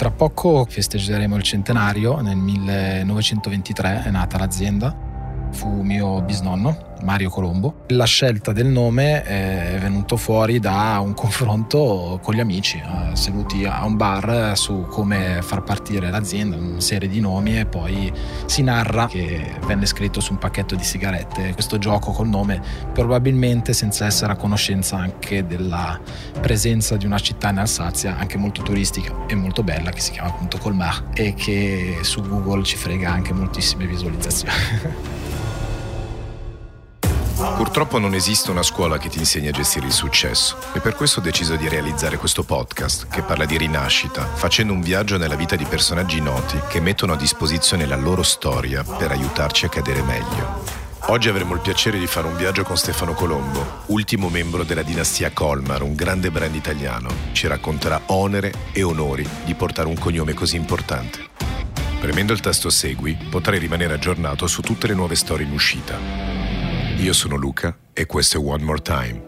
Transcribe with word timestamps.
Tra 0.00 0.10
poco 0.10 0.64
festeggeremo 0.66 1.36
il 1.36 1.42
centenario, 1.42 2.22
nel 2.22 2.38
1923 2.38 4.04
è 4.04 4.10
nata 4.10 4.38
l'azienda 4.38 5.09
fu 5.52 5.82
mio 5.82 6.22
bisnonno, 6.22 6.88
Mario 7.02 7.30
Colombo. 7.30 7.84
La 7.88 8.04
scelta 8.04 8.52
del 8.52 8.66
nome 8.66 9.22
è 9.22 9.78
venuto 9.80 10.16
fuori 10.16 10.58
da 10.58 10.98
un 11.02 11.14
confronto 11.14 12.18
con 12.22 12.34
gli 12.34 12.40
amici, 12.40 12.78
eh, 12.78 13.16
seduti 13.16 13.64
a 13.64 13.84
un 13.84 13.96
bar 13.96 14.56
su 14.56 14.86
come 14.88 15.40
far 15.42 15.62
partire 15.62 16.10
l'azienda, 16.10 16.56
una 16.56 16.80
serie 16.80 17.08
di 17.08 17.20
nomi 17.20 17.58
e 17.58 17.66
poi 17.66 18.12
si 18.46 18.62
narra 18.62 19.06
che 19.06 19.56
venne 19.66 19.86
scritto 19.86 20.20
su 20.20 20.32
un 20.32 20.38
pacchetto 20.38 20.74
di 20.74 20.84
sigarette 20.84 21.52
questo 21.54 21.78
gioco 21.78 22.12
col 22.12 22.28
nome, 22.28 22.62
probabilmente 22.92 23.72
senza 23.72 24.06
essere 24.06 24.32
a 24.32 24.36
conoscenza 24.36 24.96
anche 24.96 25.46
della 25.46 25.98
presenza 26.40 26.96
di 26.96 27.06
una 27.06 27.18
città 27.18 27.50
in 27.50 27.58
Alsazia, 27.58 28.16
anche 28.16 28.38
molto 28.38 28.62
turistica 28.62 29.26
e 29.26 29.34
molto 29.34 29.62
bella, 29.62 29.90
che 29.90 30.00
si 30.00 30.12
chiama 30.12 30.28
appunto 30.28 30.58
Colmar 30.58 31.08
e 31.14 31.34
che 31.34 31.98
su 32.02 32.22
Google 32.22 32.62
ci 32.62 32.76
frega 32.76 33.10
anche 33.10 33.32
moltissime 33.32 33.86
visualizzazioni. 33.86 35.18
Purtroppo 37.40 37.98
non 37.98 38.12
esiste 38.12 38.50
una 38.50 38.62
scuola 38.62 38.98
che 38.98 39.08
ti 39.08 39.18
insegni 39.18 39.48
a 39.48 39.52
gestire 39.52 39.86
il 39.86 39.92
successo 39.92 40.58
e 40.74 40.80
per 40.80 40.94
questo 40.94 41.20
ho 41.20 41.22
deciso 41.22 41.56
di 41.56 41.68
realizzare 41.68 42.18
questo 42.18 42.42
podcast 42.42 43.08
che 43.08 43.22
parla 43.22 43.46
di 43.46 43.56
rinascita, 43.56 44.26
facendo 44.26 44.74
un 44.74 44.82
viaggio 44.82 45.16
nella 45.16 45.36
vita 45.36 45.56
di 45.56 45.64
personaggi 45.64 46.20
noti 46.20 46.60
che 46.68 46.80
mettono 46.80 47.14
a 47.14 47.16
disposizione 47.16 47.86
la 47.86 47.96
loro 47.96 48.22
storia 48.22 48.84
per 48.84 49.10
aiutarci 49.10 49.64
a 49.64 49.70
cadere 49.70 50.02
meglio. 50.02 50.62
Oggi 51.06 51.30
avremo 51.30 51.54
il 51.54 51.60
piacere 51.60 51.98
di 51.98 52.06
fare 52.06 52.26
un 52.26 52.36
viaggio 52.36 52.62
con 52.62 52.76
Stefano 52.76 53.14
Colombo, 53.14 53.84
ultimo 53.86 54.28
membro 54.28 54.62
della 54.62 54.82
dinastia 54.82 55.30
Colmar, 55.32 55.80
un 55.80 55.94
grande 55.94 56.30
brand 56.30 56.54
italiano. 56.54 57.08
Ci 57.32 57.46
racconterà 57.46 58.02
onere 58.06 58.52
e 58.72 58.82
onori 58.82 59.26
di 59.44 59.54
portare 59.54 59.88
un 59.88 59.98
cognome 59.98 60.34
così 60.34 60.56
importante. 60.56 61.28
Premendo 62.00 62.34
il 62.34 62.40
tasto 62.40 62.68
Segui 62.68 63.16
potrai 63.28 63.58
rimanere 63.58 63.94
aggiornato 63.94 64.46
su 64.46 64.60
tutte 64.60 64.86
le 64.86 64.94
nuove 64.94 65.14
storie 65.14 65.46
in 65.46 65.52
uscita. 65.52 66.29
Io 67.00 67.14
sono 67.14 67.36
Luca 67.36 67.74
e 67.94 68.04
questo 68.04 68.36
è 68.36 68.44
One 68.44 68.62
More 68.62 68.82
Time. 68.82 69.22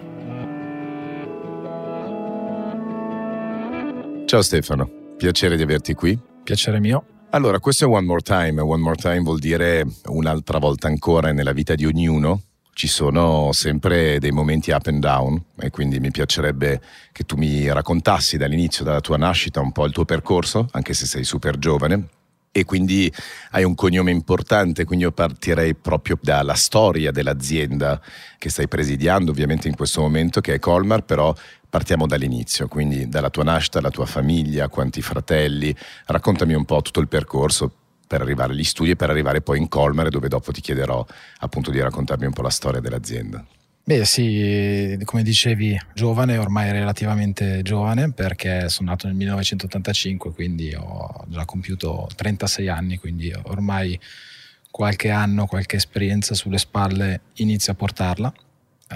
Ciao 4.26 4.42
Stefano, 4.42 4.90
piacere 5.16 5.56
di 5.56 5.62
averti 5.62 5.94
qui. 5.94 6.18
Piacere 6.44 6.80
mio. 6.80 7.04
Allora, 7.30 7.60
questo 7.60 7.86
è 7.86 7.88
One 7.88 8.04
More 8.04 8.20
Time. 8.20 8.60
One 8.60 8.82
More 8.82 8.96
Time 8.96 9.20
vuol 9.20 9.38
dire 9.38 9.86
un'altra 10.08 10.58
volta 10.58 10.88
ancora 10.88 11.32
nella 11.32 11.52
vita 11.52 11.74
di 11.74 11.86
ognuno. 11.86 12.42
Ci 12.74 12.88
sono 12.88 13.52
sempre 13.52 14.18
dei 14.18 14.32
momenti 14.32 14.70
up 14.70 14.86
and 14.88 15.00
down 15.00 15.42
e 15.58 15.70
quindi 15.70 15.98
mi 15.98 16.10
piacerebbe 16.10 16.78
che 17.10 17.24
tu 17.24 17.36
mi 17.36 17.72
raccontassi 17.72 18.36
dall'inizio, 18.36 18.84
dalla 18.84 19.00
tua 19.00 19.16
nascita, 19.16 19.60
un 19.62 19.72
po' 19.72 19.86
il 19.86 19.92
tuo 19.92 20.04
percorso, 20.04 20.68
anche 20.72 20.92
se 20.92 21.06
sei 21.06 21.24
super 21.24 21.56
giovane, 21.56 22.06
e 22.52 22.64
quindi 22.66 23.12
hai 23.52 23.64
un 23.64 23.74
cognome 23.74 24.10
importante, 24.10 24.84
quindi 24.84 25.06
io 25.06 25.12
partirei 25.12 25.74
proprio 25.74 26.18
dalla 26.20 26.54
storia 26.54 27.10
dell'azienda 27.10 28.00
che 28.38 28.50
stai 28.50 28.68
presidiando 28.68 29.30
ovviamente 29.30 29.68
in 29.68 29.74
questo 29.74 30.02
momento, 30.02 30.42
che 30.42 30.54
è 30.54 30.58
Colmar, 30.58 31.02
però 31.02 31.34
partiamo 31.68 32.06
dall'inizio, 32.06 32.68
quindi 32.68 33.08
dalla 33.08 33.30
tua 33.30 33.44
nascita, 33.44 33.80
la 33.80 33.90
tua 33.90 34.04
famiglia, 34.04 34.68
quanti 34.68 35.00
fratelli, 35.00 35.74
raccontami 36.06 36.52
un 36.52 36.66
po' 36.66 36.82
tutto 36.82 37.00
il 37.00 37.08
percorso 37.08 37.72
per 38.06 38.20
arrivare 38.20 38.52
agli 38.52 38.64
studi 38.64 38.90
e 38.90 38.96
per 38.96 39.08
arrivare 39.08 39.40
poi 39.40 39.56
in 39.58 39.68
Colmar 39.68 40.10
dove 40.10 40.28
dopo 40.28 40.52
ti 40.52 40.60
chiederò 40.60 41.04
appunto 41.38 41.70
di 41.70 41.80
raccontarmi 41.80 42.26
un 42.26 42.32
po' 42.34 42.42
la 42.42 42.50
storia 42.50 42.80
dell'azienda. 42.80 43.42
Beh 43.84 44.04
sì, 44.04 44.96
come 45.04 45.24
dicevi, 45.24 45.76
giovane, 45.92 46.36
ormai 46.36 46.70
relativamente 46.70 47.62
giovane 47.62 48.12
perché 48.12 48.68
sono 48.68 48.90
nato 48.90 49.08
nel 49.08 49.16
1985, 49.16 50.32
quindi 50.32 50.72
ho 50.72 51.24
già 51.26 51.44
compiuto 51.44 52.08
36 52.14 52.68
anni, 52.68 52.98
quindi 52.98 53.32
ormai 53.32 53.98
qualche 54.70 55.10
anno, 55.10 55.46
qualche 55.46 55.74
esperienza 55.76 56.34
sulle 56.34 56.58
spalle 56.58 57.22
inizia 57.34 57.72
a 57.72 57.76
portarla. 57.76 58.32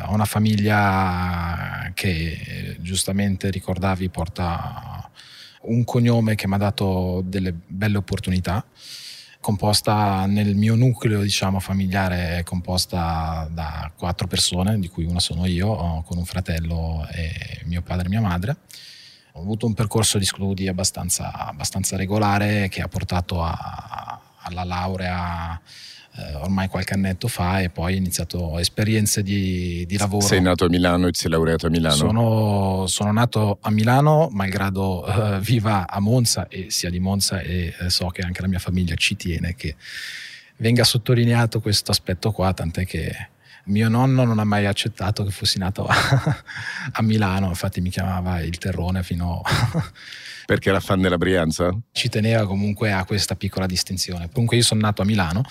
Ho 0.05 0.15
una 0.15 0.25
famiglia 0.25 1.91
che 1.93 2.77
giustamente 2.79 3.51
ricordavi 3.51 4.09
porta 4.09 5.11
un 5.63 5.83
cognome 5.83 6.37
che 6.37 6.47
mi 6.47 6.55
ha 6.55 6.59
dato 6.59 7.25
delle 7.27 7.53
belle 7.53 7.97
opportunità 7.97 8.65
composta 9.41 10.27
nel 10.27 10.55
mio 10.57 10.75
nucleo 10.75 11.23
diciamo, 11.23 11.61
familiare, 11.61 12.39
è 12.39 12.43
composta 12.43 13.49
da 13.51 13.91
quattro 13.97 14.27
persone, 14.27 14.79
di 14.79 14.89
cui 14.89 15.05
una 15.05 15.21
sono 15.21 15.47
io, 15.47 16.03
con 16.07 16.19
un 16.19 16.25
fratello 16.25 17.07
e 17.13 17.63
mio 17.65 17.83
padre 17.83 18.07
e 18.07 18.09
mia 18.09 18.21
madre. 18.21 18.57
Ho 19.33 19.41
avuto 19.41 19.67
un 19.67 19.75
percorso 19.75 20.19
di 20.19 20.25
studi 20.25 20.67
abbastanza, 20.67 21.33
abbastanza 21.33 21.97
regolare 21.97 22.69
che 22.69 22.81
ha 22.81 22.89
portato 22.89 23.43
a, 23.43 24.21
alla 24.47 24.65
laurea 24.65 25.61
eh, 26.19 26.34
ormai 26.37 26.69
qualche 26.69 26.94
annetto 26.94 27.28
fa 27.28 27.60
e 27.60 27.69
poi 27.69 27.94
ho 27.94 27.97
iniziato 27.97 28.59
esperienze 28.59 29.22
di, 29.22 29.84
di, 29.87 29.99
lavoro. 29.99 30.27
Sei 30.27 30.41
nato 30.41 30.65
a 30.65 30.69
Milano 30.69 31.09
e 31.09 31.12
ti 31.12 31.21
sei 31.21 31.31
laureato 31.31 31.66
a 31.66 31.71
Milano? 31.71 31.94
Sono, 31.94 32.87
sono 32.87 33.12
nato 33.12 33.59
a 33.60 33.71
Milano, 33.71 34.28
malgrado 34.32 35.06
eh, 35.06 35.41
viva 35.41 35.87
a 35.87 36.00
Monza 36.00 36.49
e 36.49 36.66
sia 36.71 36.88
di 36.88 37.00
Monza 37.00 37.41
e 37.41 37.75
eh, 37.78 37.91
so 37.91 38.06
che 38.09 38.22
anche 38.22 38.41
la 38.41 38.49
mia 38.49 38.59
famiglia 38.59 38.94
ci 38.94 39.15
tiene 39.16 39.54
che 39.54 39.77
venga 40.56 40.84
sottolineato 40.84 41.60
questo 41.60 41.91
aspetto 41.91 42.33
qua, 42.33 42.54
tant'è 42.54 42.87
che 42.87 43.28
mio 43.65 43.88
nonno 43.88 44.25
non 44.25 44.38
ha 44.38 44.44
mai 44.44 44.65
accettato 44.65 45.22
che 45.25 45.31
fossi 45.31 45.59
nato 45.59 45.84
a, 45.84 45.97
a 46.93 47.03
Milano, 47.03 47.48
infatti 47.48 47.81
mi 47.81 47.91
chiamava 47.91 48.41
il 48.41 48.56
terrone 48.56 49.03
fino 49.03 49.43
a... 49.44 49.93
Perché 50.47 50.69
era 50.69 50.78
fan 50.78 51.00
della 51.00 51.19
Brianza? 51.19 51.77
Ci 51.91 52.09
teneva 52.09 52.47
comunque 52.47 52.93
a 52.93 53.04
questa 53.04 53.34
piccola 53.34 53.66
distinzione. 53.66 54.31
Comunque 54.31 54.56
io 54.56 54.62
sono 54.62 54.81
nato 54.81 55.03
a 55.03 55.04
Milano 55.04 55.43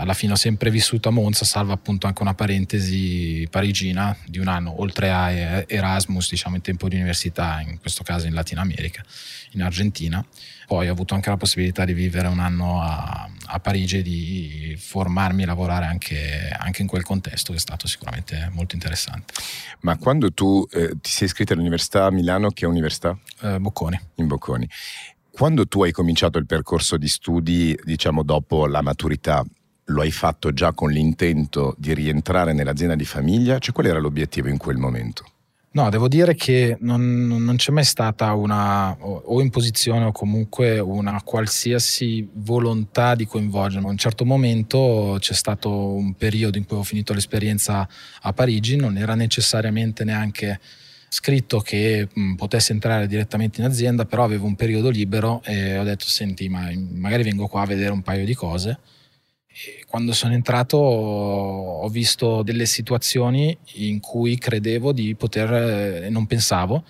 alla 0.00 0.14
fine 0.14 0.32
ho 0.32 0.36
sempre 0.36 0.70
vissuto 0.70 1.08
a 1.08 1.12
Monza, 1.12 1.44
salvo 1.44 1.72
appunto 1.72 2.06
anche 2.06 2.22
una 2.22 2.34
parentesi 2.34 3.46
parigina 3.50 4.16
di 4.26 4.38
un 4.38 4.46
anno, 4.46 4.80
oltre 4.80 5.10
a 5.10 5.30
Erasmus, 5.66 6.30
diciamo 6.30 6.54
in 6.54 6.62
tempo 6.62 6.88
di 6.88 6.94
università, 6.94 7.60
in 7.60 7.80
questo 7.80 8.04
caso 8.04 8.28
in 8.28 8.34
Latino 8.34 8.60
America, 8.60 9.04
in 9.52 9.62
Argentina. 9.62 10.24
Poi 10.68 10.88
ho 10.88 10.92
avuto 10.92 11.14
anche 11.14 11.30
la 11.30 11.36
possibilità 11.36 11.84
di 11.84 11.94
vivere 11.94 12.28
un 12.28 12.38
anno 12.38 12.80
a, 12.80 13.28
a 13.46 13.58
Parigi 13.58 13.98
e 13.98 14.02
di 14.02 14.76
formarmi 14.78 15.42
e 15.42 15.46
lavorare 15.46 15.86
anche, 15.86 16.48
anche, 16.56 16.82
in 16.82 16.88
quel 16.88 17.02
contesto, 17.02 17.50
che 17.50 17.58
è 17.58 17.60
stato 17.60 17.88
sicuramente 17.88 18.48
molto 18.52 18.76
interessante. 18.76 19.32
Ma 19.80 19.96
quando 19.96 20.32
tu 20.32 20.64
eh, 20.70 20.90
ti 21.00 21.10
sei 21.10 21.26
iscritto 21.26 21.54
all'università 21.54 22.04
a 22.04 22.10
Milano, 22.12 22.50
che 22.50 22.66
università? 22.66 23.18
Eh, 23.40 23.58
Bocconi. 23.58 23.98
In 24.16 24.28
Bocconi. 24.28 24.68
Quando 25.30 25.66
tu 25.66 25.82
hai 25.82 25.90
cominciato 25.90 26.38
il 26.38 26.46
percorso 26.46 26.96
di 26.96 27.08
studi, 27.08 27.76
diciamo 27.82 28.22
dopo 28.22 28.66
la 28.66 28.82
maturità, 28.82 29.44
lo 29.88 30.00
hai 30.00 30.10
fatto 30.10 30.52
già 30.52 30.72
con 30.72 30.90
l'intento 30.90 31.74
di 31.78 31.94
rientrare 31.94 32.52
nell'azienda 32.52 32.94
di 32.94 33.04
famiglia? 33.04 33.58
Cioè, 33.58 33.72
qual 33.72 33.86
era 33.86 33.98
l'obiettivo 33.98 34.48
in 34.48 34.56
quel 34.56 34.76
momento? 34.76 35.24
No, 35.70 35.90
devo 35.90 36.08
dire 36.08 36.34
che 36.34 36.76
non, 36.80 37.26
non 37.26 37.56
c'è 37.56 37.72
mai 37.72 37.84
stata 37.84 38.32
una 38.32 38.96
o 38.98 39.40
imposizione 39.40 40.06
o 40.06 40.12
comunque 40.12 40.78
una 40.78 41.20
qualsiasi 41.22 42.26
volontà 42.32 43.14
di 43.14 43.26
coinvolgermi. 43.26 43.86
A 43.86 43.90
un 43.90 43.98
certo 43.98 44.24
momento 44.24 45.18
c'è 45.20 45.34
stato 45.34 45.70
un 45.70 46.14
periodo 46.14 46.56
in 46.56 46.64
cui 46.64 46.78
ho 46.78 46.82
finito 46.82 47.12
l'esperienza 47.12 47.86
a 48.22 48.32
Parigi, 48.32 48.76
non 48.76 48.96
era 48.96 49.14
necessariamente 49.14 50.04
neanche 50.04 50.58
scritto 51.10 51.60
che 51.60 52.08
mh, 52.12 52.34
potesse 52.34 52.72
entrare 52.72 53.06
direttamente 53.06 53.60
in 53.60 53.66
azienda, 53.66 54.04
però 54.04 54.24
avevo 54.24 54.46
un 54.46 54.56
periodo 54.56 54.88
libero 54.88 55.42
e 55.44 55.78
ho 55.78 55.84
detto 55.84 56.06
senti, 56.06 56.48
ma 56.48 56.70
magari 56.94 57.22
vengo 57.22 57.46
qua 57.46 57.62
a 57.62 57.66
vedere 57.66 57.92
un 57.92 58.02
paio 58.02 58.24
di 58.24 58.34
cose 58.34 58.78
quando 59.86 60.12
sono 60.12 60.34
entrato 60.34 60.76
ho 60.76 61.88
visto 61.88 62.42
delle 62.42 62.66
situazioni 62.66 63.56
in 63.74 64.00
cui 64.00 64.38
credevo 64.38 64.92
di 64.92 65.14
poter, 65.14 65.52
eh, 66.04 66.08
non 66.10 66.26
pensavo, 66.26 66.84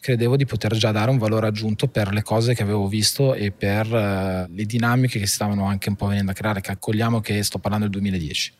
credevo 0.00 0.36
di 0.36 0.46
poter 0.46 0.76
già 0.76 0.90
dare 0.92 1.10
un 1.10 1.18
valore 1.18 1.46
aggiunto 1.46 1.88
per 1.88 2.12
le 2.12 2.22
cose 2.22 2.54
che 2.54 2.62
avevo 2.62 2.86
visto 2.88 3.34
e 3.34 3.50
per 3.50 3.86
uh, 3.86 4.52
le 4.52 4.64
dinamiche 4.64 5.18
che 5.18 5.26
stavano 5.26 5.64
anche 5.64 5.88
un 5.88 5.96
po' 5.96 6.06
venendo 6.06 6.30
a 6.30 6.34
creare, 6.34 6.60
che 6.60 6.70
accogliamo 6.70 7.20
che 7.20 7.42
sto 7.42 7.58
parlando 7.58 7.88
del 7.88 8.00
2010. 8.00 8.52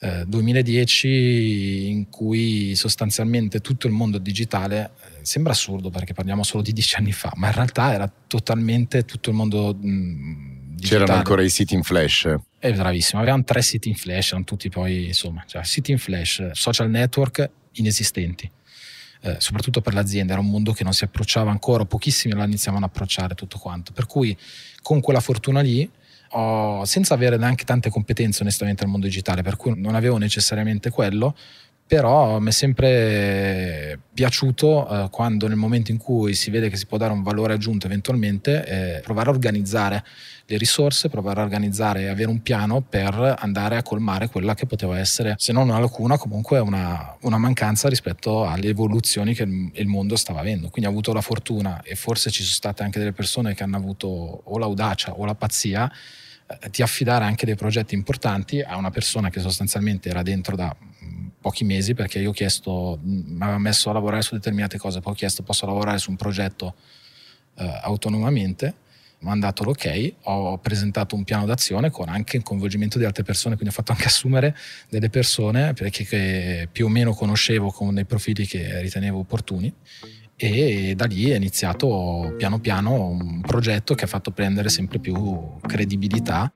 Uh, 0.00 0.24
2010 0.26 1.88
in 1.88 2.08
cui 2.08 2.74
sostanzialmente 2.74 3.60
tutto 3.60 3.86
il 3.86 3.92
mondo 3.92 4.18
digitale 4.18 4.90
eh, 5.20 5.24
sembra 5.24 5.52
assurdo 5.52 5.90
perché 5.90 6.12
parliamo 6.12 6.42
solo 6.42 6.62
di 6.62 6.72
dieci 6.72 6.96
anni 6.96 7.12
fa, 7.12 7.32
ma 7.36 7.46
in 7.46 7.54
realtà 7.54 7.92
era 7.92 8.12
totalmente 8.26 9.04
tutto 9.04 9.30
il 9.30 9.36
mondo 9.36 9.76
mh, 9.80 10.61
digitale. 10.82 11.04
C'erano 11.04 11.18
ancora 11.18 11.42
i 11.42 11.48
siti 11.48 11.74
in 11.74 11.82
flash. 11.82 12.24
È 12.58 12.66
eh, 12.66 12.72
bravissimo, 12.72 13.20
avevamo 13.20 13.44
tre 13.44 13.62
siti 13.62 13.88
in 13.88 13.94
flash, 13.94 14.28
erano 14.28 14.44
tutti 14.44 14.68
poi, 14.68 15.06
insomma, 15.06 15.44
cioè, 15.46 15.64
siti 15.64 15.92
in 15.92 15.98
flash, 15.98 16.50
social 16.52 16.90
network 16.90 17.48
inesistenti. 17.72 18.50
Eh, 19.24 19.36
soprattutto 19.38 19.80
per 19.80 19.94
l'azienda, 19.94 20.32
era 20.32 20.42
un 20.42 20.50
mondo 20.50 20.72
che 20.72 20.82
non 20.82 20.92
si 20.92 21.04
approcciava 21.04 21.50
ancora, 21.50 21.84
pochissimi 21.84 22.34
la 22.34 22.44
iniziavano 22.44 22.84
ad 22.84 22.90
approcciare 22.90 23.34
tutto 23.34 23.58
quanto. 23.58 23.92
Per 23.92 24.06
cui 24.06 24.36
con 24.82 25.00
quella 25.00 25.20
fortuna 25.20 25.60
lì, 25.60 25.88
ho, 26.30 26.84
senza 26.84 27.14
avere 27.14 27.36
neanche 27.36 27.64
tante 27.64 27.88
competenze 27.88 28.42
onestamente 28.42 28.82
nel 28.82 28.90
mondo 28.90 29.06
digitale, 29.06 29.42
per 29.42 29.56
cui 29.56 29.74
non 29.76 29.94
avevo 29.94 30.18
necessariamente 30.18 30.90
quello, 30.90 31.36
però 31.92 32.38
mi 32.38 32.48
è 32.48 32.52
sempre 32.52 34.00
piaciuto 34.14 34.88
eh, 34.88 35.10
quando 35.10 35.46
nel 35.46 35.58
momento 35.58 35.90
in 35.90 35.98
cui 35.98 36.32
si 36.32 36.50
vede 36.50 36.70
che 36.70 36.78
si 36.78 36.86
può 36.86 36.96
dare 36.96 37.12
un 37.12 37.22
valore 37.22 37.52
aggiunto 37.52 37.84
eventualmente 37.84 38.64
eh, 38.64 39.00
provare 39.02 39.28
a 39.28 39.32
organizzare 39.32 40.02
le 40.46 40.56
risorse, 40.56 41.10
provare 41.10 41.40
a 41.40 41.42
organizzare 41.42 42.00
e 42.00 42.08
avere 42.08 42.30
un 42.30 42.40
piano 42.40 42.80
per 42.80 43.34
andare 43.38 43.76
a 43.76 43.82
colmare 43.82 44.30
quella 44.30 44.54
che 44.54 44.64
poteva 44.64 44.98
essere, 44.98 45.34
se 45.36 45.52
non 45.52 45.68
una 45.68 45.80
lacuna, 45.80 46.16
comunque 46.16 46.60
una, 46.60 47.14
una 47.24 47.36
mancanza 47.36 47.90
rispetto 47.90 48.46
alle 48.46 48.68
evoluzioni 48.68 49.34
che 49.34 49.42
il 49.42 49.86
mondo 49.86 50.16
stava 50.16 50.40
avendo. 50.40 50.70
Quindi 50.70 50.88
ho 50.88 50.92
avuto 50.92 51.12
la 51.12 51.20
fortuna 51.20 51.82
e 51.82 51.94
forse 51.94 52.30
ci 52.30 52.42
sono 52.42 52.54
state 52.54 52.82
anche 52.82 53.00
delle 53.00 53.12
persone 53.12 53.54
che 53.54 53.64
hanno 53.64 53.76
avuto 53.76 54.06
o 54.06 54.56
l'audacia 54.56 55.12
o 55.12 55.26
la 55.26 55.34
pazzia 55.34 55.92
eh, 56.60 56.70
di 56.70 56.82
affidare 56.82 57.24
anche 57.24 57.46
dei 57.46 57.56
progetti 57.56 57.94
importanti 57.94 58.60
a 58.60 58.76
una 58.76 58.90
persona 58.90 59.30
che 59.30 59.40
sostanzialmente 59.40 60.08
era 60.08 60.22
dentro 60.22 60.56
da 60.56 60.74
mm, 60.74 61.26
pochi 61.40 61.64
mesi 61.64 61.94
perché 61.94 62.18
io 62.18 62.30
ho 62.30 62.32
chiesto, 62.32 62.98
mm, 63.02 63.36
mi 63.36 63.42
aveva 63.42 63.58
messo 63.58 63.90
a 63.90 63.92
lavorare 63.92 64.22
su 64.22 64.34
determinate 64.34 64.78
cose, 64.78 65.00
poi 65.00 65.12
ho 65.12 65.16
chiesto 65.16 65.42
posso 65.42 65.66
lavorare 65.66 65.98
su 65.98 66.10
un 66.10 66.16
progetto 66.16 66.74
eh, 67.56 67.80
autonomamente? 67.82 68.74
Mi 69.20 69.30
hanno 69.30 69.40
dato 69.40 69.62
l'ok, 69.62 70.14
ho 70.22 70.58
presentato 70.58 71.14
un 71.14 71.22
piano 71.22 71.46
d'azione 71.46 71.90
con 71.90 72.08
anche 72.08 72.36
il 72.36 72.42
coinvolgimento 72.42 72.98
di 72.98 73.04
altre 73.04 73.22
persone, 73.22 73.54
quindi 73.54 73.72
ho 73.72 73.76
fatto 73.76 73.92
anche 73.92 74.06
assumere 74.06 74.56
delle 74.88 75.10
persone 75.10 75.74
perché 75.74 76.68
più 76.72 76.86
o 76.86 76.88
meno 76.88 77.14
conoscevo 77.14 77.70
con 77.70 77.94
dei 77.94 78.04
profili 78.04 78.46
che 78.46 78.80
ritenevo 78.80 79.18
opportuni 79.18 79.72
e 80.42 80.94
da 80.96 81.04
lì 81.04 81.30
è 81.30 81.36
iniziato 81.36 82.34
piano 82.36 82.58
piano 82.58 83.06
un 83.06 83.40
progetto 83.42 83.94
che 83.94 84.04
ha 84.04 84.08
fatto 84.08 84.32
prendere 84.32 84.70
sempre 84.70 84.98
più 84.98 85.56
credibilità. 85.60 86.52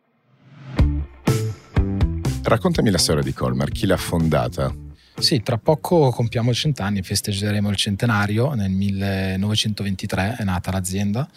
Raccontami 2.43 2.91
la 2.91 2.99
storia 2.99 3.23
di 3.23 3.33
Colmar, 3.33 3.71
chi 3.71 3.87
l'ha 3.87 3.97
fondata? 3.97 4.75
Sì, 5.19 5.41
tra 5.43 5.57
poco 5.59 6.11
compiamo 6.11 6.53
cent'anni, 6.53 7.03
festeggeremo 7.03 7.71
il 7.71 7.77
centenario, 7.77 8.55
nel 8.55 8.71
1923 8.71 10.37
è 10.39 10.45
nata 10.45 10.73
l'azienda 10.73 11.29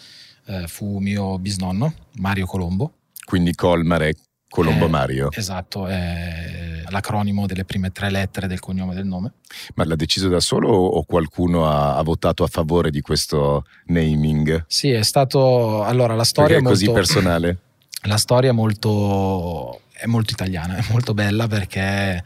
eh, 0.46 0.66
fu 0.66 0.98
mio 0.98 1.38
bisnonno, 1.38 1.94
Mario 2.16 2.46
Colombo. 2.46 2.94
Quindi 3.24 3.54
Colmar 3.54 4.02
è 4.02 4.12
Colombo 4.48 4.86
eh, 4.86 4.88
Mario. 4.88 5.28
Esatto, 5.30 5.86
è 5.86 6.59
l'acronimo 6.90 7.46
delle 7.46 7.64
prime 7.64 7.90
tre 7.92 8.10
lettere 8.10 8.46
del 8.46 8.60
cognome 8.60 8.94
del 8.94 9.06
nome. 9.06 9.32
Ma 9.74 9.84
l'ha 9.84 9.96
deciso 9.96 10.28
da 10.28 10.40
solo 10.40 10.68
o 10.68 11.02
qualcuno 11.04 11.66
ha, 11.68 11.96
ha 11.96 12.02
votato 12.02 12.44
a 12.44 12.48
favore 12.48 12.90
di 12.90 13.00
questo 13.00 13.64
naming? 13.86 14.64
Sì, 14.66 14.90
è 14.90 15.02
stato... 15.02 15.84
Allora, 15.84 16.14
la 16.14 16.24
storia 16.24 16.56
Perché 16.56 16.62
è 16.62 16.68
molto... 16.68 16.92
così 16.92 16.92
personale? 16.92 17.58
La 18.04 18.16
storia 18.16 18.48
è 18.48 18.52
molto, 18.54 19.82
è 19.92 20.06
molto 20.06 20.32
italiana, 20.32 20.76
è 20.76 20.84
molto 20.88 21.12
bella 21.12 21.46
perché 21.48 22.24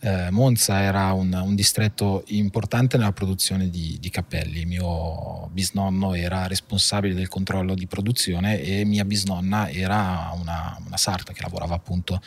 eh, 0.00 0.30
Monza 0.30 0.80
era 0.80 1.12
un, 1.12 1.32
un, 1.32 1.54
distretto 1.54 2.24
importante 2.28 2.96
nella 2.96 3.12
produzione 3.12 3.70
di, 3.70 3.98
di, 4.00 4.10
cappelli. 4.10 4.64
Mio 4.64 5.48
bisnonno 5.52 6.14
era 6.14 6.48
responsabile 6.48 7.14
del 7.14 7.28
controllo 7.28 7.76
di 7.76 7.86
produzione 7.86 8.60
e 8.60 8.84
mia 8.84 9.04
bisnonna 9.04 9.70
era 9.70 10.32
una, 10.34 10.76
una 10.84 10.96
sarta 10.96 11.32
che 11.32 11.42
lavorava 11.42 11.76
appunto 11.76 12.20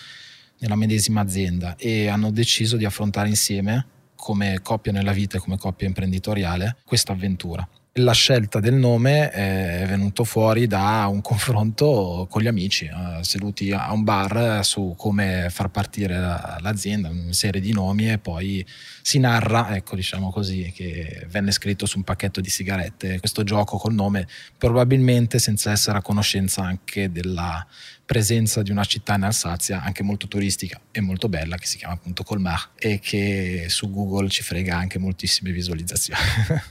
nella 0.59 0.75
medesima 0.75 1.21
azienda 1.21 1.75
e 1.77 2.07
hanno 2.07 2.31
deciso 2.31 2.77
di 2.77 2.85
affrontare 2.85 3.29
insieme 3.29 3.87
come 4.15 4.59
coppia 4.61 4.91
nella 4.91 5.11
vita 5.11 5.37
e 5.37 5.39
come 5.39 5.57
coppia 5.57 5.87
imprenditoriale 5.87 6.77
questa 6.85 7.13
avventura 7.13 7.67
la 7.99 8.11
scelta 8.11 8.59
del 8.59 8.73
nome 8.73 9.29
è 9.29 9.85
venuto 9.87 10.25
fuori 10.25 10.67
da 10.67 11.07
un 11.09 11.21
confronto 11.21 12.27
con 12.29 12.41
gli 12.41 12.47
amici, 12.47 12.85
eh, 12.85 13.23
seduti 13.23 13.71
a 13.71 13.93
un 13.93 14.03
bar 14.03 14.65
su 14.65 14.95
come 14.97 15.47
far 15.49 15.69
partire 15.69 16.17
l'azienda, 16.17 17.07
una 17.07 17.31
serie 17.31 17.61
di 17.61 17.71
nomi 17.71 18.11
e 18.11 18.17
poi 18.17 18.65
si 19.01 19.17
narra, 19.19 19.73
ecco 19.77 19.95
diciamo 19.95 20.29
così, 20.29 20.73
che 20.75 21.25
venne 21.29 21.51
scritto 21.51 21.85
su 21.85 21.97
un 21.97 22.03
pacchetto 22.03 22.41
di 22.41 22.49
sigarette 22.49 23.19
questo 23.19 23.43
gioco 23.43 23.77
col 23.77 23.93
nome, 23.93 24.27
probabilmente 24.57 25.39
senza 25.39 25.71
essere 25.71 25.97
a 25.97 26.01
conoscenza 26.01 26.63
anche 26.63 27.09
della 27.09 27.65
presenza 28.05 28.61
di 28.61 28.71
una 28.71 28.83
città 28.83 29.15
in 29.15 29.23
Alsazia, 29.23 29.81
anche 29.81 30.03
molto 30.03 30.27
turistica 30.27 30.81
e 30.91 30.99
molto 30.99 31.29
bella, 31.29 31.55
che 31.55 31.65
si 31.65 31.77
chiama 31.77 31.93
appunto 31.93 32.23
Colmar 32.23 32.71
e 32.75 32.99
che 32.99 33.67
su 33.69 33.89
Google 33.89 34.27
ci 34.27 34.43
frega 34.43 34.75
anche 34.75 34.99
moltissime 34.99 35.51
visualizzazioni. 35.51 36.19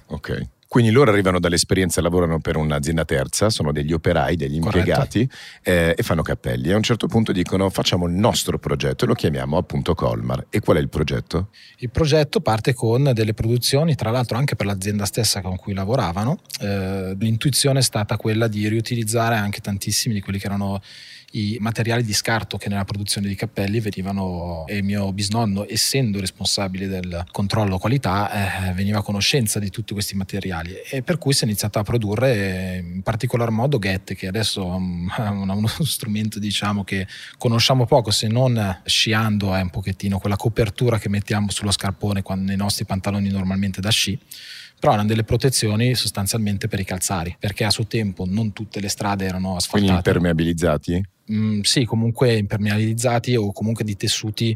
ok. 0.09 0.49
Quindi 0.75 0.91
loro 0.91 1.13
arrivano 1.13 1.39
dall'esperienza, 1.39 2.01
lavorano 2.01 2.41
per 2.41 2.57
un'azienda 2.57 3.05
terza, 3.05 3.49
sono 3.49 3.71
degli 3.71 3.93
operai, 3.93 4.35
degli 4.35 4.57
impiegati 4.57 5.31
eh, 5.63 5.95
e 5.97 6.03
fanno 6.03 6.23
cappelli. 6.23 6.73
A 6.73 6.75
un 6.75 6.83
certo 6.83 7.07
punto 7.07 7.31
dicono 7.31 7.71
facciamo 7.71 8.09
il 8.09 8.13
nostro 8.15 8.59
progetto 8.59 9.05
e 9.05 9.07
lo 9.07 9.15
chiamiamo 9.15 9.57
appunto 9.57 9.95
Colmar. 9.95 10.47
E 10.51 10.59
qual 10.59 10.79
è 10.79 10.81
il 10.81 10.89
progetto? 10.89 11.51
Il 11.79 11.91
progetto 11.91 12.41
parte 12.41 12.75
con 12.75 13.13
delle 13.15 13.35
produzioni, 13.35 13.95
tra 13.95 14.11
l'altro 14.11 14.37
anche 14.37 14.57
per 14.57 14.67
l'azienda 14.67 15.05
stessa 15.05 15.43
con 15.43 15.55
cui 15.55 15.75
lavoravano. 15.75 16.41
Eh, 16.59 17.15
l'intuizione 17.21 17.79
è 17.79 17.83
stata 17.83 18.17
quella 18.17 18.49
di 18.49 18.67
riutilizzare 18.67 19.37
anche 19.37 19.61
tantissimi 19.61 20.13
di 20.13 20.23
quelli 20.23 20.41
che 20.41 20.47
erano 20.47 20.83
i 21.35 21.57
materiali 21.61 22.05
di 22.05 22.13
scarto 22.13 22.57
che 22.57 22.69
nella 22.69 22.85
produzione 22.85 23.27
di 23.27 23.35
cappelli 23.35 23.81
venivano 23.81 24.65
e 24.67 24.83
mio 24.83 25.13
bisnonno 25.13 25.67
essendo 25.69 26.21
responsabile 26.21 26.87
del 26.87 27.25
controllo 27.33 27.79
qualità 27.79 28.69
eh, 28.69 28.73
veniva 28.73 28.99
a 28.99 29.03
conoscenza 29.03 29.59
di 29.59 29.71
tutti 29.71 29.93
questi 29.93 30.15
materiali. 30.15 30.75
E 30.89 31.03
per 31.03 31.19
cui 31.19 31.33
si 31.33 31.43
è 31.45 31.47
iniziato 31.47 31.79
a 31.79 31.83
produrre 31.83 32.77
in 32.77 33.03
particolar 33.03 33.51
modo 33.51 33.79
Get 33.79 34.15
che 34.15 34.29
adesso 34.29 34.63
è 35.17 35.29
uno 35.29 35.67
strumento 35.83 36.39
diciamo 36.39 36.85
che 36.85 37.07
conosciamo 37.37 37.85
poco 37.85 38.11
se 38.11 38.29
non 38.29 38.81
sciando 38.85 39.55
è 39.55 39.61
un 39.61 39.71
pochettino 39.71 40.19
quella 40.19 40.37
copertura 40.37 40.99
che 40.99 41.09
mettiamo 41.09 41.51
sullo 41.51 41.73
scarpone 41.73 42.23
quando 42.23 42.47
nei 42.47 42.57
nostri 42.57 42.85
pantaloni 42.85 43.29
normalmente 43.29 43.81
da 43.81 43.91
sci 43.91 44.19
però 44.85 44.97
erano 44.97 45.09
delle 45.09 45.25
protezioni 45.25 45.95
sostanzialmente 45.95 46.69
per 46.69 46.79
i 46.79 46.85
calzari, 46.85 47.35
perché 47.39 47.65
a 47.65 47.71
suo 47.71 47.87
tempo 47.87 48.27
non 48.29 48.53
tutte 48.53 48.81
le 48.81 48.89
strade 48.89 49.25
erano 49.25 49.57
asfaltate. 49.57 49.81
Quindi 49.81 49.93
impermeabilizzati? 49.97 51.03
Mm, 51.33 51.61
sì, 51.63 51.87
comunque 51.87 52.35
impermeabilizzati 52.35 53.35
o 53.35 53.51
comunque 53.51 53.83
di 53.83 53.97
tessuti 53.97 54.55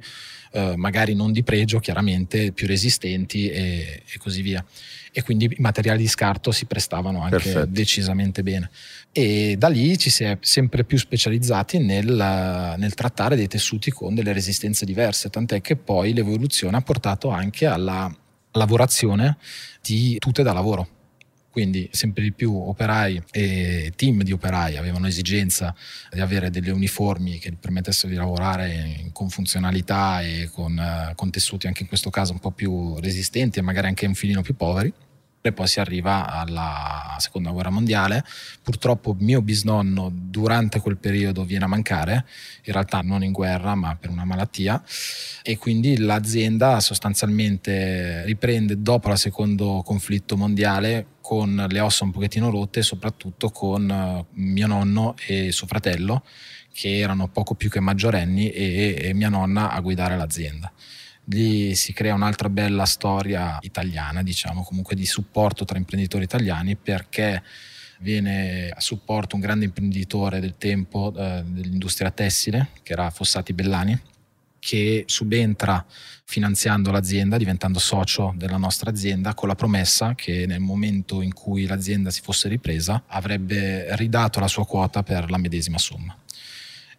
eh, 0.52 0.74
magari 0.76 1.14
non 1.14 1.32
di 1.32 1.42
pregio, 1.42 1.78
chiaramente 1.78 2.52
più 2.52 2.66
resistenti 2.66 3.48
e, 3.48 4.02
e, 4.06 4.18
così 4.18 4.42
via. 4.42 4.62
E 5.12 5.22
quindi 5.22 5.46
i 5.46 5.60
materiali 5.60 6.00
di 6.00 6.08
scarto 6.08 6.50
si 6.50 6.66
prestavano 6.66 7.22
anche 7.22 7.36
Perfetto. 7.36 7.66
decisamente 7.70 8.42
bene. 8.42 8.68
E 9.10 9.54
da 9.56 9.68
lì 9.68 9.96
ci 9.96 10.10
si 10.10 10.24
è 10.24 10.36
sempre 10.42 10.84
più 10.84 10.98
specializzati 10.98 11.78
nel, 11.78 12.74
nel 12.76 12.92
trattare 12.92 13.34
dei 13.34 13.48
tessuti 13.48 13.90
con 13.90 14.14
delle 14.14 14.34
resistenze 14.34 14.84
diverse, 14.84 15.30
tant'è 15.30 15.62
che 15.62 15.76
poi 15.76 16.12
l'evoluzione 16.12 16.76
ha 16.76 16.82
portato 16.82 17.30
anche 17.30 17.64
alla 17.64 18.14
lavorazione 18.58 19.38
di 19.80 20.18
tute 20.18 20.42
da 20.42 20.52
lavoro. 20.52 20.96
Quindi 21.50 21.88
sempre 21.90 22.22
di 22.22 22.32
più 22.32 22.54
operai 22.54 23.22
e 23.32 23.92
team 23.96 24.22
di 24.22 24.32
operai 24.32 24.76
avevano 24.76 25.06
esigenza 25.06 25.74
di 26.12 26.20
avere 26.20 26.50
delle 26.50 26.70
uniformi 26.70 27.38
che 27.38 27.52
permettessero 27.58 28.12
di 28.12 28.16
lavorare 28.16 29.08
con 29.12 29.28
funzionalità 29.28 30.20
e 30.20 30.50
con, 30.52 30.78
eh, 30.78 31.14
con 31.16 31.30
tessuti 31.30 31.66
anche 31.66 31.82
in 31.82 31.88
questo 31.88 32.10
caso 32.10 32.32
un 32.32 32.38
po' 32.38 32.52
più 32.52 33.00
resistenti 33.00 33.58
e 33.58 33.62
magari 33.62 33.88
anche 33.88 34.06
un 34.06 34.14
filino 34.14 34.42
più 34.42 34.54
poveri 34.54 34.92
e 35.40 35.52
poi 35.52 35.66
si 35.66 35.80
arriva 35.80 36.26
alla 36.26 37.16
seconda 37.18 37.50
guerra 37.50 37.70
mondiale. 37.70 38.24
Purtroppo 38.62 39.16
mio 39.18 39.42
bisnonno 39.42 40.10
durante 40.12 40.80
quel 40.80 40.96
periodo 40.98 41.44
viene 41.44 41.64
a 41.64 41.68
mancare, 41.68 42.26
in 42.64 42.72
realtà 42.72 43.00
non 43.00 43.22
in 43.22 43.32
guerra 43.32 43.74
ma 43.74 43.96
per 43.96 44.10
una 44.10 44.24
malattia 44.24 44.82
e 45.42 45.58
quindi 45.58 45.98
l'azienda 45.98 46.80
sostanzialmente 46.80 48.24
riprende 48.24 48.80
dopo 48.80 49.10
il 49.10 49.18
secondo 49.18 49.82
conflitto 49.84 50.36
mondiale 50.36 51.06
con 51.20 51.66
le 51.68 51.80
ossa 51.80 52.04
un 52.04 52.10
pochettino 52.10 52.50
rotte 52.50 52.82
soprattutto 52.82 53.50
con 53.50 53.90
eh, 53.90 54.24
mio 54.40 54.66
nonno 54.66 55.14
e 55.26 55.52
suo 55.52 55.66
fratello 55.66 56.24
che 56.72 56.98
erano 56.98 57.28
poco 57.28 57.54
più 57.54 57.68
che 57.68 57.80
maggiorenni 57.80 58.50
e, 58.50 58.96
e 58.98 59.14
mia 59.14 59.28
nonna 59.28 59.70
a 59.70 59.80
guidare 59.80 60.16
l'azienda 60.16 60.72
lì 61.30 61.74
si 61.74 61.92
crea 61.92 62.14
un'altra 62.14 62.48
bella 62.48 62.84
storia 62.84 63.58
italiana, 63.62 64.22
diciamo, 64.22 64.62
comunque 64.62 64.94
di 64.94 65.06
supporto 65.06 65.64
tra 65.64 65.78
imprenditori 65.78 66.24
italiani 66.24 66.76
perché 66.76 67.42
viene 68.00 68.70
a 68.70 68.80
supporto 68.80 69.34
un 69.34 69.40
grande 69.40 69.64
imprenditore 69.64 70.40
del 70.40 70.56
tempo 70.56 71.12
eh, 71.16 71.42
dell'industria 71.44 72.10
tessile, 72.10 72.70
che 72.82 72.92
era 72.92 73.10
Fossati 73.10 73.52
Bellani, 73.52 73.98
che 74.58 75.04
subentra 75.06 75.84
finanziando 76.24 76.90
l'azienda, 76.90 77.36
diventando 77.36 77.78
socio 77.78 78.34
della 78.36 78.56
nostra 78.56 78.90
azienda, 78.90 79.34
con 79.34 79.48
la 79.48 79.54
promessa 79.54 80.14
che 80.14 80.46
nel 80.46 80.60
momento 80.60 81.22
in 81.22 81.32
cui 81.32 81.66
l'azienda 81.66 82.10
si 82.10 82.20
fosse 82.20 82.48
ripresa 82.48 83.04
avrebbe 83.06 83.96
ridato 83.96 84.38
la 84.40 84.48
sua 84.48 84.66
quota 84.66 85.02
per 85.02 85.30
la 85.30 85.38
medesima 85.38 85.78
somma. 85.78 86.16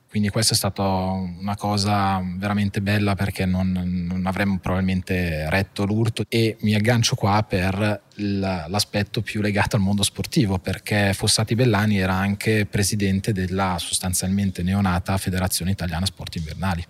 Quindi 0.09 0.29
questa 0.29 0.53
è 0.53 0.57
stata 0.57 0.83
una 0.83 1.55
cosa 1.55 2.19
veramente 2.37 2.81
bella 2.81 3.13
perché 3.13 3.45
non, 3.45 3.71
non 3.71 4.25
avremmo 4.25 4.57
probabilmente 4.57 5.47
retto 5.49 5.85
l'urto. 5.85 6.23
E 6.27 6.57
mi 6.61 6.73
aggancio 6.73 7.15
qua 7.15 7.45
per 7.47 8.01
l'aspetto 8.15 9.21
più 9.21 9.39
legato 9.41 9.75
al 9.75 9.81
mondo 9.81 10.03
sportivo 10.03 10.57
perché 10.57 11.13
Fossati 11.13 11.55
Bellani 11.55 11.99
era 11.99 12.15
anche 12.15 12.65
presidente 12.65 13.31
della 13.31 13.77
sostanzialmente 13.79 14.63
neonata 14.63 15.17
Federazione 15.17 15.71
Italiana 15.71 16.05
Sport 16.05 16.35
Invernali 16.35 16.85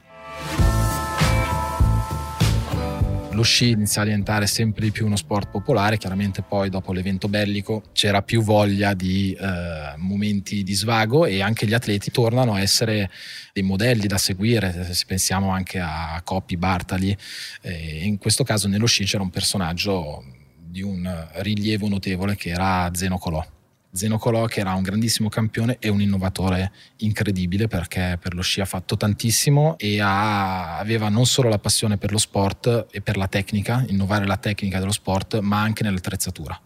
lo 3.40 3.46
sci 3.46 3.70
inizia 3.70 4.02
a 4.02 4.06
diventare 4.06 4.48
sempre 4.48 4.84
di 4.84 4.92
più 4.92 5.06
uno 5.06 5.16
sport 5.16 5.50
popolare, 5.50 5.98
chiaramente 5.98 6.42
poi 6.42 6.70
dopo 6.70 6.92
l'evento 6.92 7.30
bellico 7.30 7.84
c'era 7.94 8.22
più 8.22 8.42
voglia 8.42 8.94
di 8.94 9.32
eh, 9.32 9.94
momenti 9.96 10.62
di 10.62 10.74
svago 10.74 11.26
e 11.26 11.42
anche 11.42 11.66
gli 11.66 11.74
atleti 11.74 12.12
tornano 12.12 12.56
a 12.56 12.60
essere 12.60 13.10
dei 13.54 13.64
modelli 13.64 14.08
da 14.08 14.18
seguire, 14.18 14.94
se 14.94 15.06
pensiamo 15.08 15.52
anche 15.52 15.80
a 15.80 16.20
Coppi, 16.22 16.58
Bartali, 16.58 17.16
eh, 17.62 18.04
in 18.04 18.18
questo 18.18 18.44
caso 18.44 18.68
nello 18.68 18.88
sci 18.88 19.06
c'era 19.06 19.24
un 19.24 19.30
personaggio 19.30 20.22
di 20.58 20.82
un 20.82 21.28
rilievo 21.36 21.88
notevole 21.88 22.36
che 22.36 22.50
era 22.50 22.92
Zeno 22.94 23.18
Colò 23.18 23.44
Zeno 23.92 24.18
Colò 24.18 24.46
che 24.46 24.60
era 24.60 24.74
un 24.74 24.84
grandissimo 24.84 25.30
campione 25.30 25.78
e 25.80 25.90
un 25.90 26.02
innovatore 26.02 26.72
incredibile 26.98 27.68
perché 27.68 28.18
per 28.22 28.36
lo 28.36 28.42
sci 28.42 28.62
ha 28.62 28.66
fatto 28.66 28.96
tantissimo 28.98 29.78
e 29.78 30.00
ha, 30.00 30.78
aveva 30.78 31.10
non 31.10 31.26
solo 31.26 31.50
la 31.50 31.58
passione 31.58 31.98
per 31.98 32.12
lo 32.12 32.20
sport 32.20 32.88
e 32.92 33.02
per 33.02 33.18
la 33.18 33.28
tecnica, 33.28 33.84
innovare 33.88 34.26
la 34.26 34.38
tecnica 34.38 34.80
dello 34.80 34.92
sport, 34.92 35.40
ma 35.40 35.62
anche 35.62 35.84
nell'attrezzatura. 35.84 36.60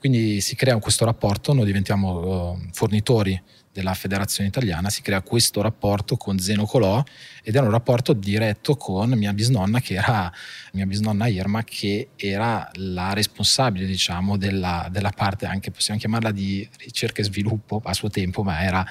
Quindi 0.00 0.40
si 0.40 0.56
crea 0.56 0.78
questo 0.78 1.04
rapporto, 1.04 1.52
noi 1.52 1.66
diventiamo 1.66 2.52
uh, 2.52 2.58
fornitori 2.72 3.38
della 3.72 3.94
federazione 3.94 4.48
italiana 4.48 4.90
si 4.90 5.00
crea 5.00 5.22
questo 5.22 5.62
rapporto 5.62 6.16
con 6.16 6.38
Zeno 6.40 6.66
Colò 6.66 7.02
ed 7.42 7.54
era 7.54 7.64
un 7.64 7.70
rapporto 7.70 8.12
diretto 8.12 8.76
con 8.76 9.10
mia 9.10 9.32
bisnonna 9.32 9.80
che 9.80 9.94
era 9.94 10.30
mia 10.72 10.86
bisnonna 10.86 11.28
Irma 11.28 11.62
che 11.62 12.08
era 12.16 12.68
la 12.74 13.12
responsabile 13.12 13.86
diciamo 13.86 14.36
della, 14.36 14.88
della 14.90 15.12
parte 15.14 15.46
anche 15.46 15.70
possiamo 15.70 16.00
chiamarla 16.00 16.32
di 16.32 16.68
ricerca 16.78 17.20
e 17.20 17.24
sviluppo 17.24 17.80
a 17.84 17.94
suo 17.94 18.10
tempo 18.10 18.42
ma 18.42 18.60
era, 18.60 18.84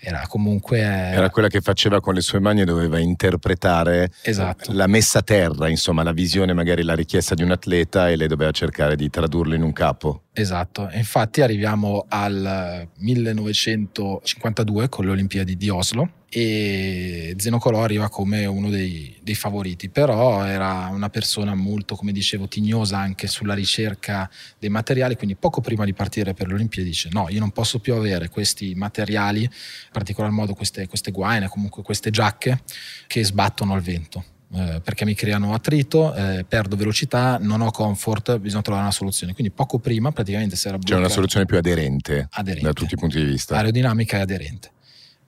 era 0.00 0.26
comunque 0.26 0.78
era 0.80 1.28
quella 1.28 1.48
che 1.48 1.60
faceva 1.60 2.00
con 2.00 2.14
le 2.14 2.22
sue 2.22 2.40
mani 2.40 2.62
e 2.62 2.64
doveva 2.64 2.98
interpretare 2.98 4.10
esatto. 4.22 4.72
la 4.72 4.86
messa 4.86 5.18
a 5.18 5.22
terra 5.22 5.68
insomma 5.68 6.02
la 6.02 6.12
visione 6.12 6.54
magari 6.54 6.82
la 6.82 6.94
richiesta 6.94 7.34
di 7.34 7.42
un 7.42 7.50
atleta 7.50 8.08
e 8.08 8.16
lei 8.16 8.28
doveva 8.28 8.50
cercare 8.50 8.96
di 8.96 9.10
tradurlo 9.10 9.54
in 9.54 9.62
un 9.62 9.72
capo 9.74 10.22
esatto 10.32 10.88
infatti 10.92 11.42
arriviamo 11.42 12.06
al 12.08 12.88
1900 12.98 14.20
52 14.24 14.88
con 14.88 15.04
le 15.04 15.10
Olimpiadi 15.10 15.56
di 15.56 15.68
Oslo 15.68 16.20
e 16.34 17.34
Zenocolò 17.36 17.82
arriva 17.82 18.08
come 18.08 18.46
uno 18.46 18.70
dei, 18.70 19.14
dei, 19.20 19.34
favoriti, 19.34 19.90
però 19.90 20.42
era 20.46 20.88
una 20.90 21.10
persona 21.10 21.54
molto, 21.54 21.94
come 21.94 22.10
dicevo, 22.10 22.48
tignosa 22.48 22.96
anche 22.96 23.26
sulla 23.26 23.52
ricerca 23.52 24.30
dei 24.58 24.70
materiali, 24.70 25.16
quindi 25.16 25.36
poco 25.36 25.60
prima 25.60 25.84
di 25.84 25.92
partire 25.92 26.32
per 26.32 26.46
le 26.46 26.54
Olimpiadi 26.54 26.88
dice 26.88 27.10
no, 27.12 27.26
io 27.28 27.38
non 27.38 27.50
posso 27.50 27.80
più 27.80 27.92
avere 27.92 28.30
questi 28.30 28.74
materiali, 28.74 29.42
in 29.42 29.50
particolar 29.92 30.30
modo 30.30 30.54
queste, 30.54 30.88
queste 30.88 31.10
guaine, 31.10 31.48
comunque 31.48 31.82
queste 31.82 32.08
giacche 32.08 32.62
che 33.06 33.22
sbattono 33.22 33.74
al 33.74 33.82
vento. 33.82 34.24
Eh, 34.54 34.82
perché 34.84 35.06
mi 35.06 35.14
creano 35.14 35.54
attrito, 35.54 36.14
eh, 36.14 36.44
perdo 36.46 36.76
velocità, 36.76 37.38
non 37.40 37.62
ho 37.62 37.70
comfort, 37.70 38.38
bisogna 38.38 38.60
trovare 38.60 38.84
una 38.84 38.92
soluzione. 38.92 39.32
Quindi 39.32 39.50
poco 39.50 39.78
prima 39.78 40.12
praticamente 40.12 40.56
si 40.56 40.68
era 40.68 40.76
bloccato. 40.76 40.98
C'è 40.98 41.04
una 41.06 41.12
soluzione 41.12 41.46
più 41.46 41.56
aderente, 41.56 42.28
aderente, 42.32 42.66
da 42.66 42.72
tutti 42.74 42.92
i 42.92 42.96
punti 42.98 43.16
di 43.16 43.24
vista. 43.24 43.56
Aerodinamica 43.56 44.18
e 44.18 44.20
aderente. 44.20 44.70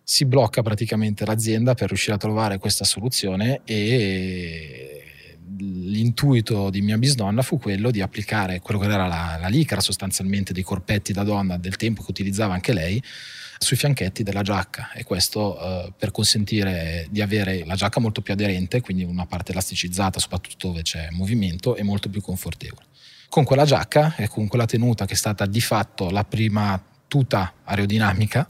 Si 0.02 0.26
blocca 0.26 0.62
praticamente 0.62 1.25
l'azienda 1.25 1.73
per 1.73 1.88
riuscire 1.88 2.14
a 2.14 2.19
trovare 2.19 2.59
questa 2.59 2.85
soluzione 2.85 3.62
e 3.64 4.93
l'intuito 5.58 6.70
di 6.70 6.80
mia 6.80 6.99
bisnonna 6.99 7.42
fu 7.42 7.58
quello 7.58 7.90
di 7.90 8.00
applicare 8.00 8.61
quello 8.61 8.80
che 8.80 8.87
era 8.87 9.06
la, 9.06 9.38
la 9.40 9.49
licra 9.49 9.80
sostanzialmente 9.80 10.52
dei 10.52 10.62
corpetti 10.62 11.12
da 11.12 11.23
donna 11.23 11.56
del 11.56 11.76
tempo 11.76 12.02
che 12.02 12.11
utilizzava 12.11 12.54
anche 12.54 12.73
lei 12.73 13.02
sui 13.58 13.76
fianchetti 13.76 14.23
della 14.23 14.42
giacca 14.42 14.92
e 14.92 15.04
questo 15.04 15.58
eh, 15.58 15.92
per 15.96 16.11
consentire 16.11 17.06
di 17.11 17.23
avere 17.23 17.64
la 17.64 17.75
giacca 17.75 18.00
molto 18.00 18.20
più 18.20 18.32
aderente, 18.32 18.80
quindi 18.80 19.04
una 19.04 19.26
parte 19.26 19.52
elasticizzata 19.52 20.18
soprattutto 20.18 20.68
dove 20.68 20.82
c'è 20.82 21.08
movimento 21.12 21.76
e 21.76 21.82
molto 21.82 22.08
più 22.08 22.20
confortevole. 22.20 22.87
Con 23.28 23.44
quella 23.44 23.64
giacca 23.64 24.14
e 24.16 24.28
con 24.28 24.46
quella 24.46 24.66
tenuta 24.66 25.06
che 25.06 25.14
è 25.14 25.16
stata 25.16 25.46
di 25.46 25.61
fatto 25.61 26.11
la 26.11 26.25
prima 26.25 26.80
tuta 27.08 27.54
aerodinamica, 27.64 28.49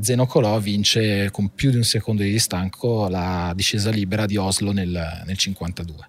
Zeno 0.00 0.26
Colò 0.26 0.58
vince 0.58 1.30
con 1.30 1.54
più 1.54 1.70
di 1.70 1.76
un 1.76 1.84
secondo 1.84 2.22
di 2.22 2.30
distacco 2.30 3.08
la 3.08 3.52
discesa 3.54 3.90
libera 3.90 4.26
di 4.26 4.36
Oslo 4.36 4.72
nel, 4.72 5.22
nel 5.24 5.38
52 5.38 6.08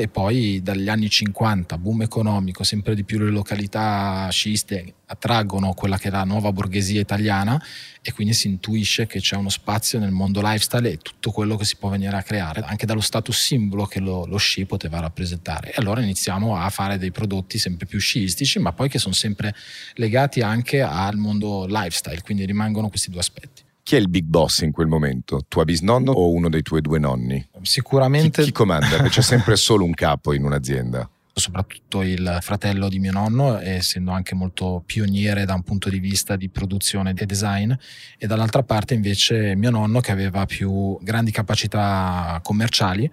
e 0.00 0.06
poi 0.06 0.60
dagli 0.62 0.88
anni 0.88 1.10
50, 1.10 1.76
boom 1.76 2.02
economico, 2.02 2.62
sempre 2.62 2.94
di 2.94 3.02
più 3.02 3.18
le 3.18 3.30
località 3.30 4.28
sciiste 4.30 4.94
attraggono 5.06 5.74
quella 5.74 5.98
che 5.98 6.06
è 6.06 6.10
la 6.12 6.22
nuova 6.22 6.52
borghesia 6.52 7.00
italiana 7.00 7.60
e 8.00 8.12
quindi 8.12 8.32
si 8.32 8.46
intuisce 8.46 9.08
che 9.08 9.18
c'è 9.18 9.34
uno 9.34 9.48
spazio 9.48 9.98
nel 9.98 10.12
mondo 10.12 10.40
lifestyle 10.40 10.88
e 10.88 10.98
tutto 10.98 11.32
quello 11.32 11.56
che 11.56 11.64
si 11.64 11.74
può 11.78 11.88
venire 11.88 12.16
a 12.16 12.22
creare, 12.22 12.60
anche 12.60 12.86
dallo 12.86 13.00
status 13.00 13.36
simbolo 13.36 13.86
che 13.86 13.98
lo, 13.98 14.24
lo 14.24 14.36
sci 14.36 14.66
poteva 14.66 15.00
rappresentare. 15.00 15.72
E 15.72 15.74
allora 15.78 16.00
iniziamo 16.00 16.56
a 16.56 16.70
fare 16.70 16.96
dei 16.96 17.10
prodotti 17.10 17.58
sempre 17.58 17.86
più 17.86 17.98
sciistici, 17.98 18.60
ma 18.60 18.72
poi 18.72 18.88
che 18.88 19.00
sono 19.00 19.14
sempre 19.14 19.52
legati 19.94 20.42
anche 20.42 20.80
al 20.80 21.16
mondo 21.16 21.66
lifestyle, 21.66 22.22
quindi 22.22 22.46
rimangono 22.46 22.88
questi 22.88 23.10
due 23.10 23.18
aspetti. 23.18 23.66
Chi 23.88 23.96
è 23.96 23.98
il 23.98 24.10
big 24.10 24.26
boss 24.26 24.60
in 24.60 24.70
quel 24.70 24.86
momento? 24.86 25.46
Tua 25.48 25.64
bisnonno 25.64 26.12
o 26.12 26.30
uno 26.30 26.50
dei 26.50 26.60
tuoi 26.60 26.82
due 26.82 26.98
nonni? 26.98 27.48
Sicuramente. 27.62 28.42
Chi, 28.42 28.48
chi 28.48 28.52
comanda? 28.52 28.86
Perché 28.86 29.08
c'è 29.08 29.22
sempre 29.22 29.56
solo 29.56 29.82
un 29.82 29.94
capo 29.94 30.34
in 30.34 30.44
un'azienda 30.44 31.08
soprattutto 31.32 32.02
il 32.02 32.38
fratello 32.40 32.88
di 32.88 32.98
mio 32.98 33.12
nonno, 33.12 33.58
essendo 33.60 34.10
anche 34.10 34.34
molto 34.34 34.82
pioniere 34.84 35.44
da 35.44 35.54
un 35.54 35.62
punto 35.62 35.88
di 35.88 36.00
vista 36.00 36.34
di 36.34 36.48
produzione 36.48 37.14
e 37.16 37.26
design, 37.26 37.72
e 38.18 38.26
dall'altra 38.26 38.64
parte 38.64 38.94
invece 38.94 39.54
mio 39.54 39.70
nonno 39.70 40.00
che 40.00 40.10
aveva 40.10 40.44
più 40.46 40.98
grandi 41.00 41.30
capacità 41.30 42.40
commerciali, 42.42 43.10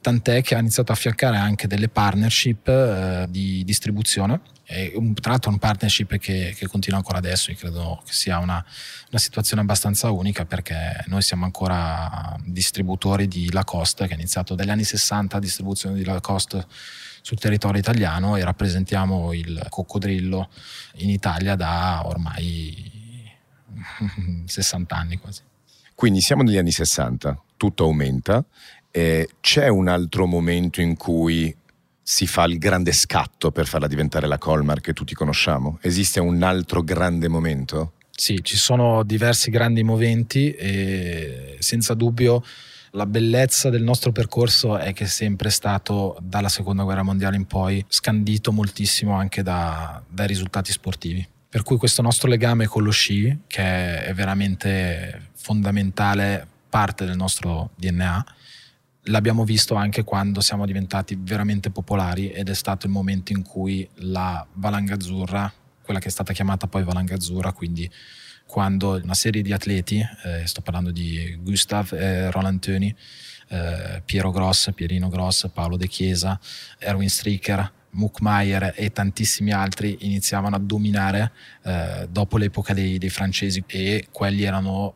tant'è 0.00 0.42
che 0.42 0.54
ha 0.54 0.58
iniziato 0.58 0.92
a 0.92 0.94
affiancare 0.94 1.36
anche 1.36 1.66
delle 1.66 1.88
partnership 1.88 2.68
eh, 2.68 3.26
di 3.28 3.62
distribuzione 3.64 4.40
è 4.70 4.92
un, 4.94 5.14
tra 5.14 5.32
l'altro 5.32 5.50
un 5.50 5.58
partnership 5.58 6.16
che, 6.18 6.54
che, 6.56 6.68
continua 6.68 6.98
ancora 6.98 7.18
adesso, 7.18 7.50
io 7.50 7.56
credo 7.56 8.00
che 8.06 8.12
sia 8.12 8.38
una, 8.38 8.64
una, 9.10 9.18
situazione 9.18 9.62
abbastanza 9.62 10.10
unica 10.10 10.44
perché 10.44 11.02
noi 11.08 11.22
siamo 11.22 11.44
ancora 11.44 12.36
distributori 12.44 13.26
di 13.26 13.50
Lacoste, 13.50 14.06
che 14.06 14.12
è 14.12 14.14
iniziato 14.14 14.54
dagli 14.54 14.70
anni 14.70 14.84
60 14.84 15.34
la 15.34 15.42
distribuzione 15.42 15.96
di 15.96 16.04
Lacoste 16.04 16.64
sul 17.20 17.38
territorio 17.40 17.80
italiano 17.80 18.36
e 18.36 18.44
rappresentiamo 18.44 19.32
il 19.32 19.66
coccodrillo 19.68 20.48
in 20.98 21.10
Italia 21.10 21.56
da 21.56 22.02
ormai 22.04 23.28
60 24.46 24.94
anni 24.94 25.18
quasi. 25.18 25.42
Quindi 25.96 26.20
siamo 26.20 26.44
negli 26.44 26.58
anni 26.58 26.70
60, 26.70 27.42
tutto 27.56 27.84
aumenta. 27.84 28.44
Eh, 28.90 29.28
c'è 29.40 29.68
un 29.68 29.88
altro 29.88 30.26
momento 30.26 30.80
in 30.80 30.96
cui 30.96 31.54
si 32.02 32.26
fa 32.26 32.44
il 32.44 32.58
grande 32.58 32.92
scatto 32.92 33.52
per 33.52 33.66
farla 33.66 33.86
diventare 33.86 34.26
la 34.26 34.38
Colmar 34.38 34.80
che 34.80 34.92
tutti 34.92 35.14
conosciamo? 35.14 35.78
Esiste 35.80 36.18
un 36.18 36.42
altro 36.42 36.82
grande 36.82 37.28
momento? 37.28 37.92
Sì, 38.10 38.40
ci 38.42 38.56
sono 38.56 39.02
diversi 39.04 39.50
grandi 39.50 39.82
momenti 39.82 40.52
e 40.52 41.56
senza 41.60 41.94
dubbio 41.94 42.42
la 42.92 43.06
bellezza 43.06 43.70
del 43.70 43.84
nostro 43.84 44.10
percorso 44.10 44.76
è 44.76 44.92
che 44.92 45.04
è 45.04 45.06
sempre 45.06 45.50
stato 45.50 46.16
dalla 46.20 46.48
seconda 46.48 46.82
guerra 46.82 47.04
mondiale 47.04 47.36
in 47.36 47.46
poi 47.46 47.84
scandito 47.86 48.50
moltissimo 48.50 49.14
anche 49.14 49.42
da, 49.42 50.02
dai 50.08 50.26
risultati 50.26 50.72
sportivi. 50.72 51.26
Per 51.48 51.62
cui 51.62 51.76
questo 51.76 52.02
nostro 52.02 52.28
legame 52.28 52.66
con 52.66 52.82
lo 52.82 52.90
sci, 52.90 53.42
che 53.46 54.04
è 54.04 54.12
veramente 54.14 55.30
fondamentale 55.34 56.46
parte 56.68 57.04
del 57.04 57.16
nostro 57.16 57.70
DNA, 57.76 58.24
l'abbiamo 59.04 59.44
visto 59.44 59.74
anche 59.74 60.04
quando 60.04 60.40
siamo 60.40 60.66
diventati 60.66 61.16
veramente 61.18 61.70
popolari 61.70 62.30
ed 62.30 62.48
è 62.48 62.54
stato 62.54 62.86
il 62.86 62.92
momento 62.92 63.32
in 63.32 63.42
cui 63.42 63.88
la 63.96 64.46
valanga 64.54 64.94
azzurra, 64.94 65.52
quella 65.82 66.00
che 66.00 66.08
è 66.08 66.10
stata 66.10 66.32
chiamata 66.32 66.66
poi 66.66 66.84
valanga 66.84 67.14
azzurra, 67.14 67.52
quindi 67.52 67.90
quando 68.46 69.00
una 69.02 69.14
serie 69.14 69.42
di 69.42 69.52
atleti, 69.52 70.04
eh, 70.24 70.46
sto 70.46 70.60
parlando 70.60 70.90
di 70.90 71.38
Gustav 71.40 71.92
e 71.92 72.30
Roland 72.30 72.60
Töni, 72.60 72.94
eh, 73.48 74.02
Piero 74.04 74.30
Gross, 74.30 74.72
Pierino 74.74 75.08
Gross, 75.08 75.48
Paolo 75.52 75.76
De 75.76 75.86
Chiesa, 75.86 76.38
Erwin 76.78 77.08
Stricker, 77.08 77.72
Muckmeyer 77.90 78.74
e 78.76 78.92
tantissimi 78.92 79.52
altri 79.52 79.98
iniziavano 80.00 80.56
a 80.56 80.58
dominare 80.60 81.32
eh, 81.62 82.08
dopo 82.10 82.38
l'epoca 82.38 82.72
dei, 82.72 82.98
dei 82.98 83.08
francesi 83.08 83.62
e 83.66 84.08
quelli 84.12 84.44
erano 84.44 84.94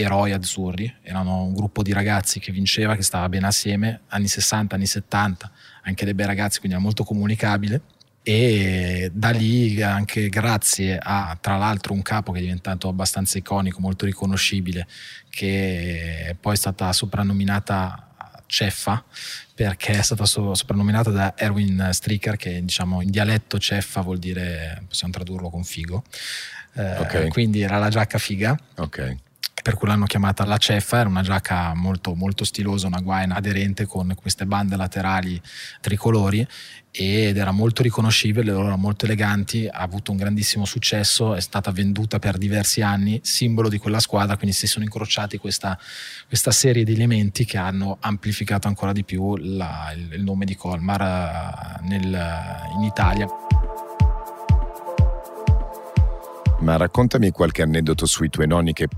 eroi 0.00 0.32
azzurri, 0.32 0.92
erano 1.02 1.42
un 1.42 1.54
gruppo 1.54 1.82
di 1.82 1.92
ragazzi 1.92 2.40
che 2.40 2.52
vinceva, 2.52 2.96
che 2.96 3.02
stava 3.02 3.28
bene 3.28 3.46
assieme, 3.46 4.02
anni 4.08 4.28
60, 4.28 4.74
anni 4.74 4.86
70, 4.86 5.50
anche 5.82 6.04
dei 6.04 6.14
bei 6.14 6.26
ragazzi, 6.26 6.58
quindi 6.58 6.76
era 6.76 6.84
molto 6.84 7.04
comunicabile. 7.04 7.80
E 8.22 9.10
da 9.14 9.30
lì 9.30 9.80
anche 9.82 10.28
grazie 10.28 10.98
a 11.00 11.38
tra 11.40 11.56
l'altro 11.56 11.92
un 11.92 12.02
capo 12.02 12.32
che 12.32 12.38
è 12.38 12.42
diventato 12.42 12.88
abbastanza 12.88 13.38
iconico, 13.38 13.80
molto 13.80 14.04
riconoscibile, 14.04 14.86
che 15.30 16.36
poi 16.40 16.54
è 16.54 16.56
stata 16.56 16.92
soprannominata 16.92 18.02
Ceffa 18.46 19.04
perché 19.54 19.98
è 19.98 20.02
stata 20.02 20.24
soprannominata 20.24 21.10
da 21.10 21.34
Erwin 21.36 21.88
Stricker 21.92 22.36
che 22.36 22.64
diciamo 22.64 23.00
in 23.00 23.10
dialetto 23.10 23.58
Ceffa 23.58 24.02
vuol 24.02 24.18
dire 24.18 24.84
possiamo 24.88 25.12
tradurlo 25.12 25.48
con 25.48 25.64
figo. 25.64 26.02
Eh, 26.74 26.98
okay. 26.98 27.28
quindi 27.28 27.62
era 27.62 27.78
la 27.78 27.88
giacca 27.88 28.18
figa. 28.18 28.58
Ok 28.76 29.24
per 29.62 29.74
cui 29.74 29.88
l'hanno 29.88 30.04
chiamata 30.04 30.44
la 30.44 30.58
ceffa, 30.58 31.00
era 31.00 31.08
una 31.08 31.22
giacca 31.22 31.74
molto, 31.74 32.14
molto 32.14 32.44
stilosa, 32.44 32.86
una 32.86 33.00
guaina 33.00 33.34
aderente 33.34 33.86
con 33.86 34.14
queste 34.14 34.46
bande 34.46 34.76
laterali 34.76 35.40
tricolori 35.80 36.46
ed 36.90 37.36
era 37.36 37.50
molto 37.50 37.82
riconoscibile, 37.82 38.52
loro 38.52 38.66
erano 38.66 38.76
molto 38.76 39.04
eleganti, 39.04 39.66
ha 39.66 39.80
avuto 39.80 40.12
un 40.12 40.18
grandissimo 40.18 40.64
successo, 40.64 41.34
è 41.34 41.40
stata 41.40 41.70
venduta 41.70 42.18
per 42.18 42.38
diversi 42.38 42.80
anni, 42.80 43.20
simbolo 43.22 43.68
di 43.68 43.78
quella 43.78 43.98
squadra, 43.98 44.36
quindi 44.36 44.54
si 44.54 44.66
sono 44.66 44.84
incrociati 44.84 45.36
questa, 45.36 45.78
questa 46.26 46.52
serie 46.52 46.84
di 46.84 46.94
elementi 46.94 47.44
che 47.44 47.58
hanno 47.58 47.98
amplificato 48.00 48.68
ancora 48.68 48.92
di 48.92 49.04
più 49.04 49.36
la, 49.36 49.92
il, 49.94 50.12
il, 50.12 50.22
nome 50.22 50.44
di 50.44 50.54
Colmar 50.54 51.80
eh, 51.82 51.86
nel, 51.86 52.68
in 52.76 52.82
Italia. 52.82 53.26
Ma 56.60 56.76
raccontami 56.76 57.30
qualche 57.30 57.62
aneddoto 57.62 58.06
sui 58.06 58.30
tuoi 58.30 58.46
nonni 58.46 58.72
che 58.72 58.88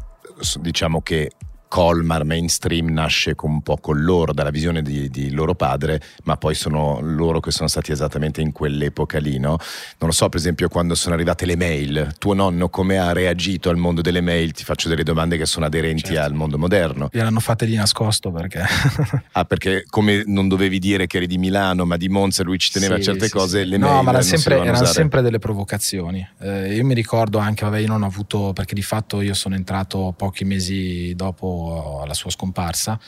diciamo 0.61 1.01
che 1.01 1.31
Colmar 1.69 2.25
mainstream 2.25 2.89
nasce 2.89 3.35
un 3.43 3.61
po' 3.61 3.77
con 3.77 4.03
loro, 4.03 4.33
dalla 4.33 4.51
visione 4.51 4.83
di, 4.83 5.11
di, 5.11 5.31
loro 5.31 5.55
padre, 5.55 6.01
ma 6.25 6.37
poi 6.37 6.55
sono 6.55 6.99
loro 7.03 7.41
che 7.41 7.51
sono 7.51 7.69
stati 7.69 7.93
esattamente 7.93 8.41
in 8.41 8.53
quell'epoca 8.53 9.19
lì, 9.19 9.39
no? 9.39 9.59
Non 9.99 10.09
lo 10.09 10.13
so, 10.13 10.29
per 10.29 10.39
esempio, 10.39 10.69
quando 10.69 10.95
sono 10.95 11.15
arrivate 11.15 11.45
le 11.45 11.57
mail, 11.57 12.15
tuo 12.19 12.33
nonno 12.33 12.71
come 12.71 12.99
ha 12.99 13.13
reagito 13.13 13.69
al 13.69 13.77
mondo 13.77 14.01
delle 14.01 14.23
mail? 14.23 14.53
Ti 14.53 14.65
faccio 14.65 14.89
delle 14.89 15.03
domande 15.03 15.37
che 15.37 15.45
sono 15.45 15.67
aderenti 15.67 16.13
certo. 16.13 16.23
al 16.23 16.33
mondo 16.33 16.59
moderno. 16.59 17.11
Gliel'hanno 17.13 17.41
fatte 17.41 17.67
di 17.67 17.75
nascosto 17.75 18.31
perché... 18.31 18.65
ah, 19.33 19.45
perché 19.45 19.85
come 19.89 20.23
non 20.25 20.49
dovevi 20.49 20.79
dire 20.79 21.07
che 21.07 21.19
eri 21.19 21.27
di 21.27 21.37
Milano, 21.37 21.85
ma 21.85 21.97
di 21.97 22.09
Monza, 22.09 22.43
lui 22.43 22.59
ci 22.59 22.73
teneva 22.73 22.97
sì, 22.97 23.03
certe 23.03 23.27
sì, 23.27 23.33
cose, 23.33 23.63
sì. 23.63 23.69
le 23.69 23.77
no, 23.77 23.87
mail... 23.87 23.97
No, 23.97 24.03
ma 24.03 24.11
erano 24.11 24.25
sempre, 24.25 24.59
erano 24.59 24.85
sempre 24.87 25.23
delle 25.23 25.39
provocazioni. 25.39 26.27
Eh, 26.41 26.75
io 26.75 26.85
mi 26.85 26.95
ricordo 26.95 27.39
anche, 27.39 27.65
vabbè, 27.65 27.79
io 27.79 27.89
non 27.89 28.03
ho 28.03 28.07
avuto, 28.07 28.53
perché 28.55 28.75
di 28.75 28.83
fatto 28.83 29.21
io 29.21 29.35
sono 29.35 29.55
entrato 29.55 30.15
pochi 30.17 30.45
mesi 30.45 31.15
dopo 31.15 31.58
alla 32.01 32.15
sua 32.15 32.31
scomparsa, 32.31 32.99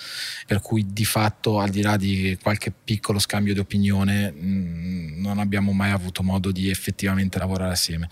per 0.46 0.60
cui 0.60 0.86
di 0.92 1.04
fatto 1.04 1.58
al 1.58 1.70
di 1.70 1.82
là 1.82 1.96
di 1.96 2.38
qualche 2.42 2.72
piccolo 2.72 3.18
scambio 3.18 3.54
di 3.54 3.60
opinione 3.60 4.32
mm, 4.32 5.20
non 5.20 5.38
abbiamo 5.38 5.72
mai 5.72 5.90
avuto 5.90 6.22
modo 6.22 6.50
di 6.50 6.70
effettivamente 6.70 7.38
lavorare 7.38 7.72
assieme. 7.72 8.08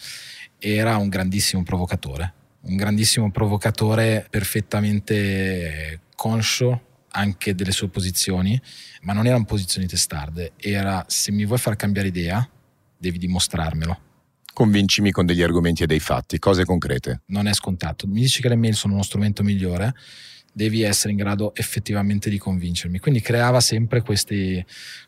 Era 0.58 0.96
un 0.96 1.08
grandissimo 1.08 1.62
provocatore, 1.62 2.32
un 2.62 2.76
grandissimo 2.76 3.30
provocatore 3.30 4.26
perfettamente 4.28 6.00
conscio 6.14 6.82
anche 7.10 7.54
delle 7.54 7.72
sue 7.72 7.88
posizioni, 7.88 8.60
ma 9.02 9.12
non 9.12 9.26
erano 9.26 9.44
posizioni 9.44 9.86
testarde, 9.86 10.52
era 10.56 11.04
se 11.08 11.32
mi 11.32 11.44
vuoi 11.44 11.58
far 11.58 11.76
cambiare 11.76 12.08
idea, 12.08 12.48
devi 12.96 13.18
dimostrarmelo. 13.18 14.06
Convincimi 14.58 15.12
con 15.12 15.24
degli 15.24 15.40
argomenti 15.40 15.84
e 15.84 15.86
dei 15.86 16.00
fatti, 16.00 16.40
cose 16.40 16.64
concrete. 16.64 17.20
Non 17.26 17.46
è 17.46 17.54
scontato. 17.54 18.08
Mi 18.08 18.22
dici 18.22 18.42
che 18.42 18.48
le 18.48 18.56
mail 18.56 18.74
sono 18.74 18.94
uno 18.94 19.04
strumento 19.04 19.44
migliore, 19.44 19.94
devi 20.52 20.82
essere 20.82 21.12
in 21.12 21.16
grado 21.16 21.54
effettivamente 21.54 22.28
di 22.28 22.38
convincermi. 22.38 22.98
Quindi 22.98 23.20
creava 23.20 23.60
sempre 23.60 24.02
questi, 24.02 24.60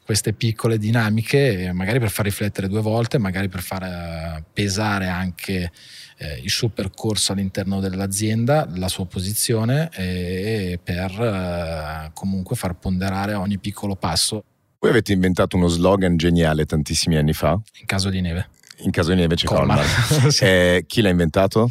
queste 0.05 0.35
piccole 0.35 0.79
dinamiche, 0.79 1.73
magari 1.75 1.99
per 1.99 2.11
far 2.11 2.27
riflettere 2.27 2.69
due 2.69 2.81
volte, 2.81 3.19
magari 3.19 3.49
per 3.49 3.61
far 3.63 3.83
eh, 3.83 4.45
pesare 4.53 5.09
anche 5.09 5.73
eh, 6.19 6.41
il 6.45 6.51
suo 6.51 6.69
percorso 6.69 7.33
all'interno 7.33 7.81
dell'azienda, 7.81 8.71
la 8.77 8.87
sua 8.87 9.07
posizione 9.07 9.91
e 9.93 10.79
per 10.81 11.11
eh, 11.11 12.11
comunque 12.15 12.55
far 12.55 12.79
ponderare 12.79 13.35
ogni 13.35 13.59
piccolo 13.59 13.97
passo. 13.97 14.45
Voi 14.79 14.91
avete 14.91 15.13
inventato 15.13 15.57
uno 15.57 15.67
slogan 15.67 16.17
geniale 16.17 16.67
tantissimi 16.67 17.17
anni 17.17 17.33
fa. 17.33 17.61
In 17.81 17.87
caso 17.87 18.11
di 18.11 18.21
neve. 18.21 18.59
In 18.83 18.91
caso 18.91 19.11
di 19.11 19.17
neve 19.17 19.35
c'è 19.35 19.47
Colmar. 19.47 19.85
sì. 20.31 20.45
eh, 20.45 20.85
chi 20.87 21.03
l'ha 21.03 21.09
inventato? 21.09 21.71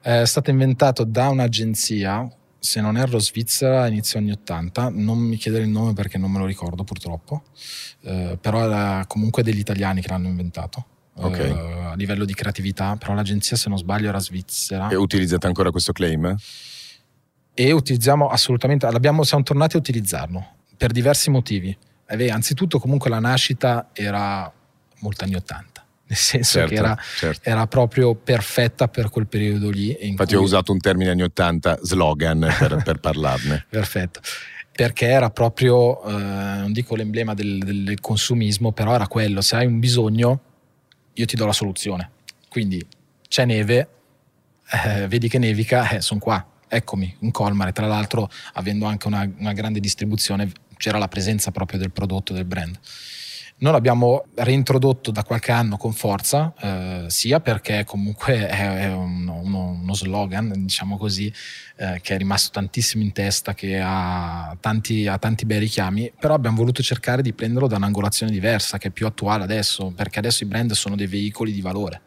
È 0.00 0.24
stato 0.24 0.50
inventato 0.50 1.04
da 1.04 1.28
un'agenzia 1.28 2.28
se 2.58 2.80
non 2.80 2.96
erro 2.96 3.18
svizzera 3.18 3.86
inizio 3.86 4.18
anni 4.18 4.32
80, 4.32 4.90
non 4.92 5.18
mi 5.18 5.36
chiedere 5.36 5.64
il 5.64 5.70
nome 5.70 5.92
perché 5.92 6.18
non 6.18 6.30
me 6.30 6.38
lo 6.38 6.46
ricordo 6.46 6.82
purtroppo, 6.82 7.44
eh, 8.02 8.36
però 8.40 8.64
era 8.64 9.04
comunque 9.06 9.42
degli 9.42 9.58
italiani 9.58 10.00
che 10.00 10.08
l'hanno 10.08 10.28
inventato. 10.28 10.86
Okay. 11.14 11.50
Eh, 11.50 11.84
a 11.84 11.94
livello 11.94 12.24
di 12.24 12.34
creatività, 12.34 12.96
però 12.96 13.14
l'agenzia 13.14 13.56
se 13.56 13.68
non 13.68 13.78
sbaglio 13.78 14.08
era 14.08 14.20
svizzera. 14.20 14.88
E 14.88 14.94
utilizzate 14.94 15.46
ancora 15.46 15.70
questo 15.70 15.92
claim? 15.92 16.36
E 17.54 17.72
utilizziamo 17.72 18.28
assolutamente, 18.28 18.88
l'abbiamo, 18.88 19.24
siamo 19.24 19.42
tornati 19.42 19.76
a 19.76 19.80
utilizzarlo 19.80 20.46
per 20.76 20.92
diversi 20.92 21.30
motivi. 21.30 21.76
Eh, 22.06 22.30
anzitutto 22.30 22.78
comunque 22.78 23.10
la 23.10 23.18
nascita 23.18 23.90
era 23.92 24.50
molto 25.00 25.24
anni 25.24 25.34
80 25.34 25.86
nel 26.08 26.18
senso 26.18 26.58
certo, 26.58 26.74
che 26.74 26.80
era, 26.80 26.98
certo. 27.18 27.48
era, 27.48 27.66
proprio 27.66 28.14
perfetta 28.14 28.88
per 28.88 29.10
quel 29.10 29.26
periodo 29.26 29.68
lì. 29.68 29.94
Infatti 30.00 30.34
cui... 30.34 30.42
ho 30.42 30.44
usato 30.44 30.72
un 30.72 30.78
termine 30.78 31.10
anni 31.10 31.22
80, 31.22 31.80
slogan, 31.82 32.54
per, 32.58 32.82
per 32.82 32.98
parlarne. 32.98 33.66
Perfetto, 33.70 34.20
perché 34.72 35.06
era 35.06 35.30
proprio, 35.30 36.02
eh, 36.04 36.12
non 36.12 36.72
dico 36.72 36.96
l'emblema 36.96 37.34
del, 37.34 37.58
del, 37.58 38.00
consumismo, 38.00 38.72
però 38.72 38.94
era 38.94 39.06
quello, 39.06 39.42
se 39.42 39.56
hai 39.56 39.66
un 39.66 39.78
bisogno 39.78 40.40
io 41.12 41.26
ti 41.26 41.36
do 41.36 41.44
la 41.44 41.52
soluzione. 41.52 42.10
Quindi 42.48 42.84
c'è 43.28 43.44
neve, 43.44 43.88
eh, 44.70 45.06
vedi 45.08 45.28
che 45.28 45.38
nevica, 45.38 45.90
eh, 45.90 46.00
sono 46.00 46.20
qua, 46.20 46.44
eccomi, 46.66 47.14
in 47.20 47.30
Colmar, 47.30 47.72
tra 47.72 47.86
l'altro 47.86 48.30
avendo 48.54 48.86
anche 48.86 49.06
una, 49.06 49.30
una 49.38 49.52
grande 49.52 49.80
distribuzione 49.80 50.50
c'era 50.78 50.96
la 50.98 51.08
presenza 51.08 51.50
proprio 51.50 51.78
del 51.78 51.90
prodotto, 51.90 52.32
del 52.32 52.44
brand. 52.46 52.78
Noi 53.60 53.72
l'abbiamo 53.72 54.26
reintrodotto 54.36 55.10
da 55.10 55.24
qualche 55.24 55.50
anno 55.50 55.76
con 55.76 55.92
forza, 55.92 56.54
eh, 56.60 57.04
sia 57.08 57.40
perché 57.40 57.84
comunque 57.84 58.46
è, 58.46 58.84
è 58.84 58.92
uno, 58.92 59.40
uno, 59.82 59.94
slogan, 59.94 60.52
diciamo 60.54 60.96
così, 60.96 61.32
eh, 61.76 61.98
che 62.00 62.14
è 62.14 62.18
rimasto 62.18 62.50
tantissimo 62.52 63.02
in 63.02 63.10
testa, 63.12 63.54
che 63.54 63.80
ha 63.82 64.56
tanti, 64.60 65.08
ha 65.08 65.18
tanti 65.18 65.44
bei 65.44 65.58
richiami, 65.58 66.12
però 66.16 66.34
abbiamo 66.34 66.58
voluto 66.58 66.82
cercare 66.82 67.20
di 67.20 67.32
prenderlo 67.32 67.66
da 67.66 67.76
un'angolazione 67.76 68.30
diversa, 68.30 68.78
che 68.78 68.88
è 68.88 68.90
più 68.92 69.06
attuale 69.06 69.42
adesso, 69.42 69.90
perché 69.90 70.20
adesso 70.20 70.44
i 70.44 70.46
brand 70.46 70.70
sono 70.72 70.94
dei 70.94 71.08
veicoli 71.08 71.52
di 71.52 71.60
valore 71.60 72.02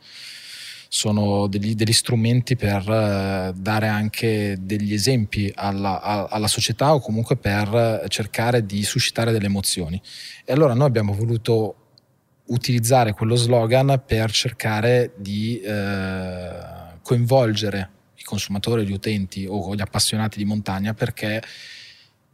sono 0.94 1.48
degli, 1.48 1.74
degli 1.74 1.94
strumenti 1.94 2.58
per 2.58 2.82
uh, 2.82 3.58
dare 3.58 3.88
anche 3.88 4.58
degli 4.60 4.92
esempi 4.92 5.50
alla, 5.56 6.02
a, 6.02 6.26
alla, 6.26 6.50
società 6.50 6.94
o 6.94 7.00
comunque 7.00 7.38
per 7.38 8.04
cercare 8.10 8.66
di 8.66 8.84
suscitare 8.84 9.32
delle 9.32 9.46
emozioni. 9.46 10.02
E 10.44 10.52
allora 10.52 10.74
noi 10.74 10.88
abbiamo 10.88 11.14
voluto 11.14 11.76
utilizzare 12.48 13.14
quello 13.14 13.36
slogan 13.36 14.04
per 14.06 14.32
cercare 14.32 15.14
di 15.16 15.62
uh, 15.64 17.00
coinvolgere 17.02 17.90
i 18.16 18.24
consumatori, 18.24 18.86
gli 18.86 18.92
utenti 18.92 19.46
o 19.48 19.74
gli 19.74 19.82
appassionati 19.82 20.40
di 20.40 20.44
montagna 20.44 20.94
perché 20.94 21.42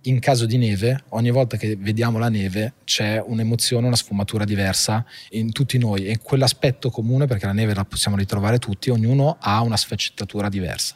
in 0.08 0.20
caso 0.20 0.46
di 0.46 0.58
neve, 0.58 1.04
ogni 1.10 1.32
volta 1.32 1.58
che 1.58 1.76
vediamo 1.76 2.18
la 2.18 2.30
neve 2.30 2.76
c'è 2.84 3.22
un'emozione, 3.26 3.88
una 3.88 3.96
sfumatura 3.96 4.46
diversa 4.46 5.06
in 5.32 5.52
tutti 5.52 5.78
noi 5.78 6.08
e 6.08 6.20
quell'aspetto 6.20 6.90
comune, 6.90 7.26
perché 7.26 7.46
la 7.46 7.52
neve 7.52 7.74
la 7.74 7.86
possiamo 7.86 8.18
ritrovare 8.18 8.58
tutti, 8.58 8.90
ognuno 8.90 9.38
ha 9.40 9.62
una 9.62 9.78
sfaccettatura 9.78 10.50
diversa. 10.50 10.96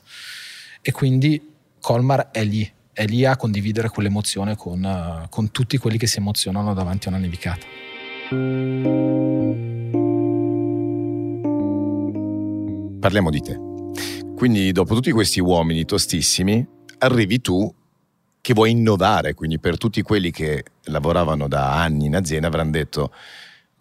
E 0.81 0.91
quindi 0.91 1.49
Colmar 1.79 2.31
è 2.31 2.43
lì, 2.43 2.69
è 2.93 3.05
lì 3.05 3.25
a 3.25 3.35
condividere 3.35 3.89
quell'emozione 3.89 4.55
con, 4.55 4.83
uh, 4.83 5.29
con 5.29 5.51
tutti 5.51 5.77
quelli 5.77 5.97
che 5.97 6.07
si 6.07 6.19
emozionano 6.19 6.73
davanti 6.73 7.07
a 7.07 7.11
una 7.11 7.19
nevicata. 7.19 7.65
Parliamo 12.99 13.29
di 13.29 13.41
te. 13.41 13.59
Quindi 14.35 14.71
dopo 14.71 14.95
tutti 14.95 15.11
questi 15.11 15.39
uomini 15.39 15.85
tostissimi, 15.85 16.65
arrivi 16.99 17.41
tu 17.41 17.71
che 18.41 18.53
vuoi 18.53 18.71
innovare, 18.71 19.33
quindi 19.35 19.59
per 19.59 19.77
tutti 19.77 20.01
quelli 20.01 20.31
che 20.31 20.63
lavoravano 20.85 21.47
da 21.47 21.79
anni 21.79 22.05
in 22.05 22.15
azienda 22.15 22.47
avranno 22.47 22.71
detto 22.71 23.13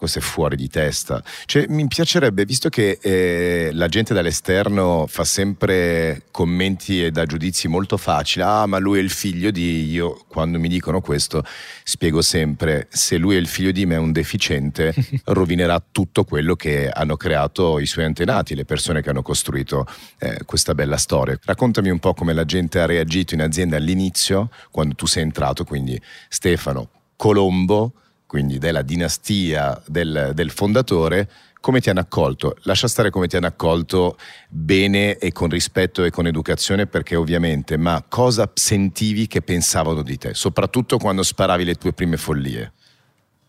questo 0.00 0.18
è 0.20 0.22
fuori 0.22 0.56
di 0.56 0.70
testa. 0.70 1.22
Cioè, 1.44 1.66
mi 1.68 1.86
piacerebbe, 1.86 2.46
visto 2.46 2.70
che 2.70 2.98
eh, 3.02 3.68
la 3.74 3.86
gente 3.86 4.14
dall'esterno 4.14 5.04
fa 5.06 5.24
sempre 5.24 6.22
commenti 6.30 7.04
e 7.04 7.10
dà 7.10 7.26
giudizi 7.26 7.68
molto 7.68 7.98
facili, 7.98 8.42
ah 8.42 8.64
ma 8.64 8.78
lui 8.78 8.98
è 8.98 9.02
il 9.02 9.10
figlio 9.10 9.50
di, 9.50 9.90
io 9.90 10.24
quando 10.26 10.58
mi 10.58 10.68
dicono 10.68 11.02
questo 11.02 11.44
spiego 11.84 12.22
sempre, 12.22 12.86
se 12.88 13.18
lui 13.18 13.36
è 13.36 13.38
il 13.38 13.46
figlio 13.46 13.72
di 13.72 13.84
me 13.84 13.96
è 13.96 13.98
un 13.98 14.10
deficiente, 14.10 14.94
rovinerà 15.26 15.84
tutto 15.92 16.24
quello 16.24 16.56
che 16.56 16.88
hanno 16.88 17.18
creato 17.18 17.78
i 17.78 17.84
suoi 17.84 18.06
antenati, 18.06 18.54
le 18.54 18.64
persone 18.64 19.02
che 19.02 19.10
hanno 19.10 19.20
costruito 19.20 19.86
eh, 20.16 20.44
questa 20.46 20.74
bella 20.74 20.96
storia. 20.96 21.38
Raccontami 21.44 21.90
un 21.90 21.98
po' 21.98 22.14
come 22.14 22.32
la 22.32 22.46
gente 22.46 22.80
ha 22.80 22.86
reagito 22.86 23.34
in 23.34 23.42
azienda 23.42 23.76
all'inizio, 23.76 24.48
quando 24.70 24.94
tu 24.94 25.04
sei 25.04 25.24
entrato, 25.24 25.64
quindi 25.64 26.00
Stefano 26.30 26.88
Colombo, 27.16 27.92
quindi 28.30 28.58
della 28.58 28.82
dinastia 28.82 29.82
del, 29.88 30.30
del 30.34 30.52
fondatore, 30.52 31.28
come 31.60 31.80
ti 31.80 31.90
hanno 31.90 31.98
accolto? 31.98 32.56
Lascia 32.62 32.86
stare 32.86 33.10
come 33.10 33.26
ti 33.26 33.34
hanno 33.34 33.48
accolto 33.48 34.16
bene 34.48 35.18
e 35.18 35.32
con 35.32 35.48
rispetto 35.48 36.04
e 36.04 36.10
con 36.10 36.28
educazione, 36.28 36.86
perché 36.86 37.16
ovviamente, 37.16 37.76
ma 37.76 38.04
cosa 38.08 38.48
sentivi 38.54 39.26
che 39.26 39.42
pensavano 39.42 40.02
di 40.02 40.16
te, 40.16 40.34
soprattutto 40.34 40.96
quando 40.96 41.24
sparavi 41.24 41.64
le 41.64 41.74
tue 41.74 41.92
prime 41.92 42.16
follie? 42.16 42.72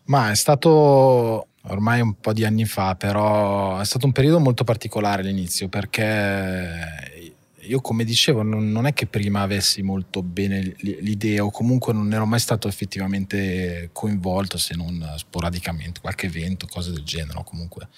Ma 0.06 0.32
è 0.32 0.34
stato 0.34 1.46
ormai 1.66 2.00
un 2.00 2.18
po' 2.18 2.32
di 2.32 2.44
anni 2.44 2.64
fa, 2.64 2.96
però 2.96 3.78
è 3.78 3.84
stato 3.84 4.06
un 4.06 4.10
periodo 4.10 4.40
molto 4.40 4.64
particolare 4.64 5.22
all'inizio, 5.22 5.68
perché 5.68 7.21
io 7.62 7.80
come 7.80 8.04
dicevo 8.04 8.42
non, 8.42 8.70
non, 8.70 8.86
è 8.86 8.92
che 8.92 9.06
prima 9.06 9.42
avessi 9.42 9.82
molto 9.82 10.22
bene 10.22 10.74
l'idea 10.78 11.44
o 11.44 11.50
comunque 11.50 11.92
non 11.92 12.12
ero 12.12 12.26
mai 12.26 12.40
stato 12.40 12.68
effettivamente 12.68 13.90
coinvolto 13.92 14.58
se 14.58 14.74
non 14.74 15.14
sporadicamente, 15.16 16.00
qualche 16.00 16.26
evento, 16.26 16.66
cose 16.66 16.92
del 16.92 17.04
genere 17.04 17.38
o 17.38 17.44
comunque. 17.44 17.88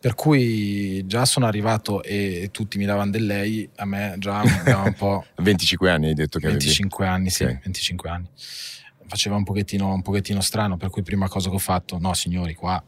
Per 0.00 0.14
cui 0.14 1.04
già 1.06 1.24
sono 1.24 1.46
arrivato 1.46 2.02
e 2.04 2.50
tutti 2.52 2.78
mi 2.78 2.84
davano 2.84 3.10
del 3.10 3.26
lei, 3.26 3.68
a 3.76 3.84
me 3.84 4.14
già 4.18 4.42
un 4.84 4.94
po'... 4.96 5.24
25 5.42 5.90
anni 5.90 6.06
hai 6.06 6.14
detto 6.14 6.38
che 6.38 6.46
25 6.46 7.04
avevi. 7.04 7.20
anni, 7.20 7.30
sì, 7.30 7.42
okay. 7.42 7.58
25 7.62 8.08
anni. 8.08 8.28
Faceva 9.08 9.34
un 9.34 9.44
pochettino, 9.44 9.92
un 9.92 10.02
pochettino 10.02 10.40
strano, 10.40 10.76
per 10.76 10.90
cui 10.90 11.02
prima 11.02 11.28
cosa 11.28 11.48
che 11.48 11.56
ho 11.56 11.60
fatto, 11.60 11.98
no 11.98 12.14
signori, 12.14 12.54
qua 12.54 12.82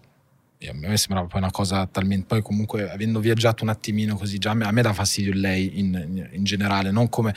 a 0.69 0.75
me 0.75 0.97
sembrava 0.99 1.27
poi 1.27 1.41
una 1.41 1.51
cosa 1.51 1.87
talmente 1.87 2.27
poi 2.27 2.43
comunque 2.43 2.91
avendo 2.91 3.19
viaggiato 3.19 3.63
un 3.63 3.71
attimino 3.71 4.17
così 4.17 4.37
già 4.37 4.51
a 4.51 4.55
me, 4.55 4.67
a 4.67 4.71
me 4.71 4.83
dà 4.83 4.93
fastidio 4.93 5.33
lei 5.35 5.79
in, 5.79 6.29
in, 6.33 6.45
generale 6.45 6.91
non 6.91 7.09
come 7.09 7.35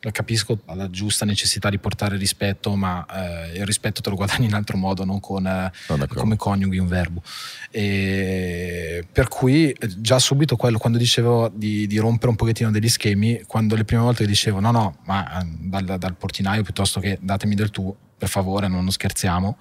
lo 0.00 0.10
capisco 0.10 0.60
la 0.74 0.90
giusta 0.90 1.24
necessità 1.24 1.70
di 1.70 1.78
portare 1.78 2.18
rispetto 2.18 2.76
ma 2.76 3.06
eh, 3.06 3.58
il 3.58 3.64
rispetto 3.64 4.02
te 4.02 4.10
lo 4.10 4.16
guadagni 4.16 4.44
in 4.46 4.54
altro 4.54 4.76
modo 4.76 5.04
non 5.04 5.20
con 5.20 5.46
eh, 5.46 5.72
come 6.08 6.36
coniughi 6.36 6.78
un 6.78 6.86
verbo. 6.86 7.22
E 7.70 9.06
per 9.10 9.28
cui 9.28 9.74
già 9.96 10.18
subito 10.18 10.56
quello 10.56 10.78
quando 10.78 10.98
dicevo 10.98 11.48
di, 11.48 11.86
di, 11.86 11.96
rompere 11.96 12.30
un 12.30 12.36
pochettino 12.36 12.70
degli 12.70 12.88
schemi 12.88 13.42
quando 13.46 13.74
le 13.74 13.84
prime 13.84 14.02
volte 14.02 14.26
dicevo 14.26 14.60
no 14.60 14.70
no 14.70 14.98
ma 15.06 15.40
eh, 15.40 15.46
dal, 15.60 15.96
dal 15.98 16.14
portinaio 16.14 16.62
piuttosto 16.62 17.00
che 17.00 17.18
datemi 17.20 17.54
del 17.54 17.70
tu 17.70 17.94
per 18.18 18.28
favore 18.28 18.68
non 18.68 18.90
scherziamo 18.90 19.56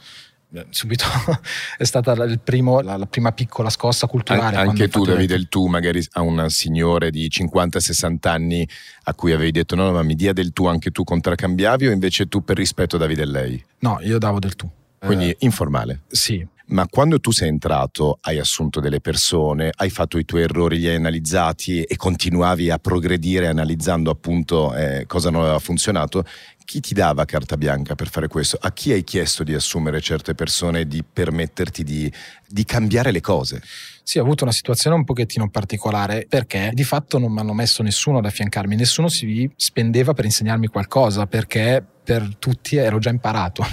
subito 0.69 1.05
è 1.77 1.83
stata 1.83 2.15
primo, 2.43 2.81
la, 2.81 2.97
la, 2.97 3.05
prima 3.05 3.31
piccola 3.31 3.69
scossa 3.69 4.07
culturale. 4.07 4.55
An- 4.57 4.69
anche 4.69 4.87
tu 4.87 5.03
davi 5.03 5.25
del 5.25 5.47
tu 5.47 5.67
magari 5.67 6.05
a 6.13 6.21
un 6.21 6.49
signore 6.49 7.11
di 7.11 7.27
50-60 7.27 8.27
anni 8.27 8.67
a 9.03 9.13
cui 9.13 9.31
avevi 9.31 9.51
detto 9.51 9.75
no, 9.75 9.85
no 9.85 9.91
ma 9.91 10.03
mi 10.03 10.15
dia 10.15 10.33
del 10.33 10.53
tu 10.53 10.65
anche 10.65 10.91
tu 10.91 11.03
contraccambiavi 11.03 11.87
o 11.87 11.91
invece 11.91 12.27
tu 12.27 12.43
per 12.43 12.57
rispetto 12.57 12.97
davi 12.97 13.15
del 13.15 13.31
lei? 13.31 13.63
No, 13.79 13.99
io 14.01 14.17
davo 14.17 14.39
del 14.39 14.55
tu. 14.55 14.69
Quindi 14.99 15.29
eh, 15.29 15.37
informale? 15.39 16.01
Sì. 16.07 16.45
Ma 16.67 16.87
quando 16.87 17.19
tu 17.19 17.31
sei 17.31 17.49
entrato, 17.49 18.17
hai 18.21 18.39
assunto 18.39 18.79
delle 18.79 18.99
persone, 18.99 19.71
hai 19.75 19.91
fatto 19.91 20.17
i 20.17 20.25
tuoi 20.25 20.43
errori, 20.43 20.79
li 20.79 20.87
hai 20.87 20.95
analizzati 20.95 21.83
e 21.83 21.95
continuavi 21.95 22.71
a 22.71 22.79
progredire 22.79 23.47
analizzando 23.47 24.09
appunto 24.09 24.73
eh, 24.73 25.05
cosa 25.05 25.29
non 25.29 25.41
aveva 25.41 25.59
funzionato, 25.59 26.25
chi 26.65 26.79
ti 26.79 26.95
dava 26.95 27.23
carta 27.25 27.55
bianca 27.55 27.93
per 27.93 28.09
fare 28.09 28.27
questo? 28.27 28.57
A 28.59 28.73
chi 28.73 28.91
hai 28.91 29.03
chiesto 29.03 29.43
di 29.43 29.53
assumere 29.53 30.01
certe 30.01 30.33
persone 30.33 30.81
e 30.81 30.87
di 30.87 31.03
permetterti 31.03 31.83
di, 31.83 32.11
di 32.47 32.65
cambiare 32.65 33.11
le 33.11 33.21
cose? 33.21 33.61
Sì, 34.01 34.17
ho 34.17 34.23
avuto 34.23 34.43
una 34.43 34.51
situazione 34.51 34.95
un 34.95 35.03
pochettino 35.03 35.49
particolare 35.49 36.25
perché 36.27 36.71
di 36.73 36.83
fatto 36.83 37.19
non 37.19 37.31
mi 37.31 37.39
hanno 37.39 37.53
messo 37.53 37.83
nessuno 37.83 38.17
ad 38.17 38.25
affiancarmi, 38.25 38.75
nessuno 38.75 39.07
si 39.07 39.49
spendeva 39.55 40.13
per 40.13 40.25
insegnarmi 40.25 40.67
qualcosa 40.67 41.27
perché 41.27 41.85
per 42.03 42.35
tutti 42.37 42.75
ero 42.75 42.97
già 42.97 43.11
imparato. 43.11 43.63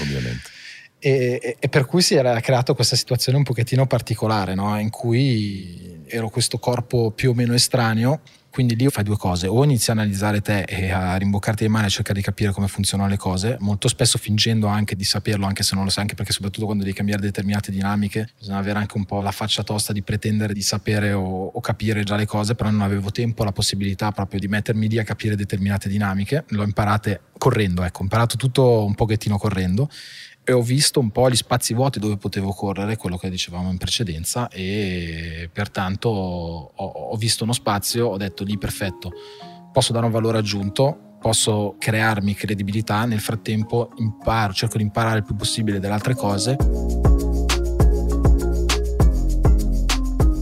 Ovviamente. 0.00 0.58
E, 1.02 1.56
e, 1.58 1.68
per 1.68 1.86
cui 1.86 2.02
si 2.02 2.14
era 2.14 2.38
creata 2.40 2.74
questa 2.74 2.94
situazione 2.94 3.38
un 3.38 3.44
pochettino 3.44 3.86
particolare, 3.86 4.54
no? 4.54 4.78
in 4.78 4.90
cui 4.90 6.02
ero 6.06 6.28
questo 6.28 6.58
corpo 6.58 7.10
più 7.10 7.30
o 7.30 7.34
meno 7.34 7.54
estraneo 7.54 8.20
quindi 8.50 8.74
lì 8.74 8.88
fai 8.88 9.04
due 9.04 9.16
cose, 9.16 9.46
o 9.46 9.62
inizi 9.62 9.90
a 9.90 9.92
analizzare 9.92 10.40
te 10.40 10.62
e 10.62 10.90
a 10.90 11.14
rimboccarti 11.16 11.62
le 11.62 11.68
mani 11.68 11.86
e 11.86 11.90
cercare 11.90 12.18
di 12.18 12.24
capire 12.24 12.50
come 12.50 12.66
funzionano 12.66 13.08
le 13.08 13.16
cose, 13.16 13.56
molto 13.60 13.86
spesso 13.86 14.18
fingendo 14.18 14.66
anche 14.66 14.96
di 14.96 15.04
saperlo, 15.04 15.46
anche 15.46 15.62
se 15.62 15.76
non 15.76 15.84
lo 15.84 15.90
sai, 15.90 16.02
anche 16.02 16.16
perché 16.16 16.32
soprattutto 16.32 16.64
quando 16.64 16.82
devi 16.82 16.94
cambiare 16.94 17.22
determinate 17.22 17.70
dinamiche, 17.70 18.30
bisogna 18.36 18.58
avere 18.58 18.80
anche 18.80 18.96
un 18.96 19.04
po' 19.04 19.20
la 19.20 19.30
faccia 19.30 19.62
tosta 19.62 19.92
di 19.92 20.02
pretendere 20.02 20.52
di 20.52 20.62
sapere 20.62 21.12
o, 21.12 21.46
o 21.46 21.60
capire 21.60 22.02
già 22.02 22.16
le 22.16 22.26
cose, 22.26 22.56
però 22.56 22.70
non 22.70 22.82
avevo 22.82 23.12
tempo, 23.12 23.44
la 23.44 23.52
possibilità 23.52 24.10
proprio 24.10 24.40
di 24.40 24.48
mettermi 24.48 24.88
lì 24.88 24.98
a 24.98 25.04
capire 25.04 25.36
determinate 25.36 25.88
dinamiche, 25.88 26.44
l'ho 26.48 26.64
imparate 26.64 27.20
correndo, 27.38 27.84
ecco, 27.84 28.00
ho 28.00 28.02
imparato 28.02 28.36
tutto 28.36 28.84
un 28.84 28.94
pochettino 28.96 29.38
correndo 29.38 29.88
e 30.50 30.52
ho 30.52 30.62
visto 30.62 30.98
un 30.98 31.12
po' 31.12 31.30
gli 31.30 31.36
spazi 31.36 31.74
vuoti 31.74 32.00
dove 32.00 32.16
potevo 32.16 32.50
correre, 32.50 32.96
quello 32.96 33.16
che 33.16 33.30
dicevamo 33.30 33.70
in 33.70 33.78
precedenza 33.78 34.48
e 34.48 35.48
pertanto 35.52 36.08
ho, 36.08 36.84
ho 36.84 37.16
visto 37.16 37.44
uno 37.44 37.52
spazio, 37.52 38.08
ho 38.08 38.16
detto 38.16 38.42
lì 38.42 38.58
perfetto, 38.58 39.12
posso 39.72 39.92
dare 39.92 40.06
un 40.06 40.10
valore 40.10 40.38
aggiunto, 40.38 41.18
posso 41.20 41.76
crearmi 41.78 42.34
credibilità, 42.34 43.04
nel 43.04 43.20
frattempo 43.20 43.92
imparo, 43.98 44.52
cerco 44.52 44.78
di 44.78 44.82
imparare 44.82 45.18
il 45.18 45.24
più 45.24 45.36
possibile 45.36 45.78
delle 45.78 45.94
altre 45.94 46.16
cose. 46.16 46.56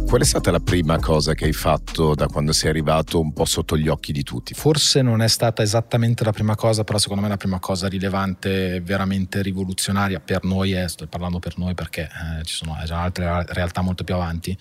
Qual 0.09 0.23
è 0.23 0.25
stata 0.25 0.51
la 0.51 0.59
prima 0.59 0.99
cosa 0.99 1.35
che 1.35 1.45
hai 1.45 1.53
fatto 1.53 2.15
da 2.15 2.29
quando 2.29 2.53
sei 2.53 2.71
arrivato 2.71 3.21
un 3.21 3.35
po' 3.35 3.45
sotto 3.45 3.77
gli 3.77 3.89
occhi 3.89 4.11
di 4.11 4.23
tutti? 4.23 4.55
Forse 4.55 5.03
non 5.03 5.21
è 5.21 5.29
stata 5.29 5.63
esattamente 5.63 6.25
la 6.25 6.33
prima 6.33 6.55
cosa, 6.55 6.83
però 6.83 6.97
secondo 6.97 7.23
me 7.23 7.29
la 7.29 7.37
prima 7.37 7.59
cosa 7.59 7.89
rilevante, 7.89 8.81
veramente 8.81 9.43
rivoluzionaria 9.43 10.19
per 10.19 10.45
noi, 10.45 10.73
è, 10.73 10.89
sto 10.89 11.07
parlando 11.09 11.41
per 11.41 11.59
noi 11.59 11.75
perché 11.75 12.05
eh, 12.09 12.43
ci 12.45 12.55
sono 12.55 12.75
già 12.87 13.03
altre 13.03 13.45
realtà 13.49 13.83
molto 13.83 14.03
più 14.03 14.15
avanti, 14.15 14.57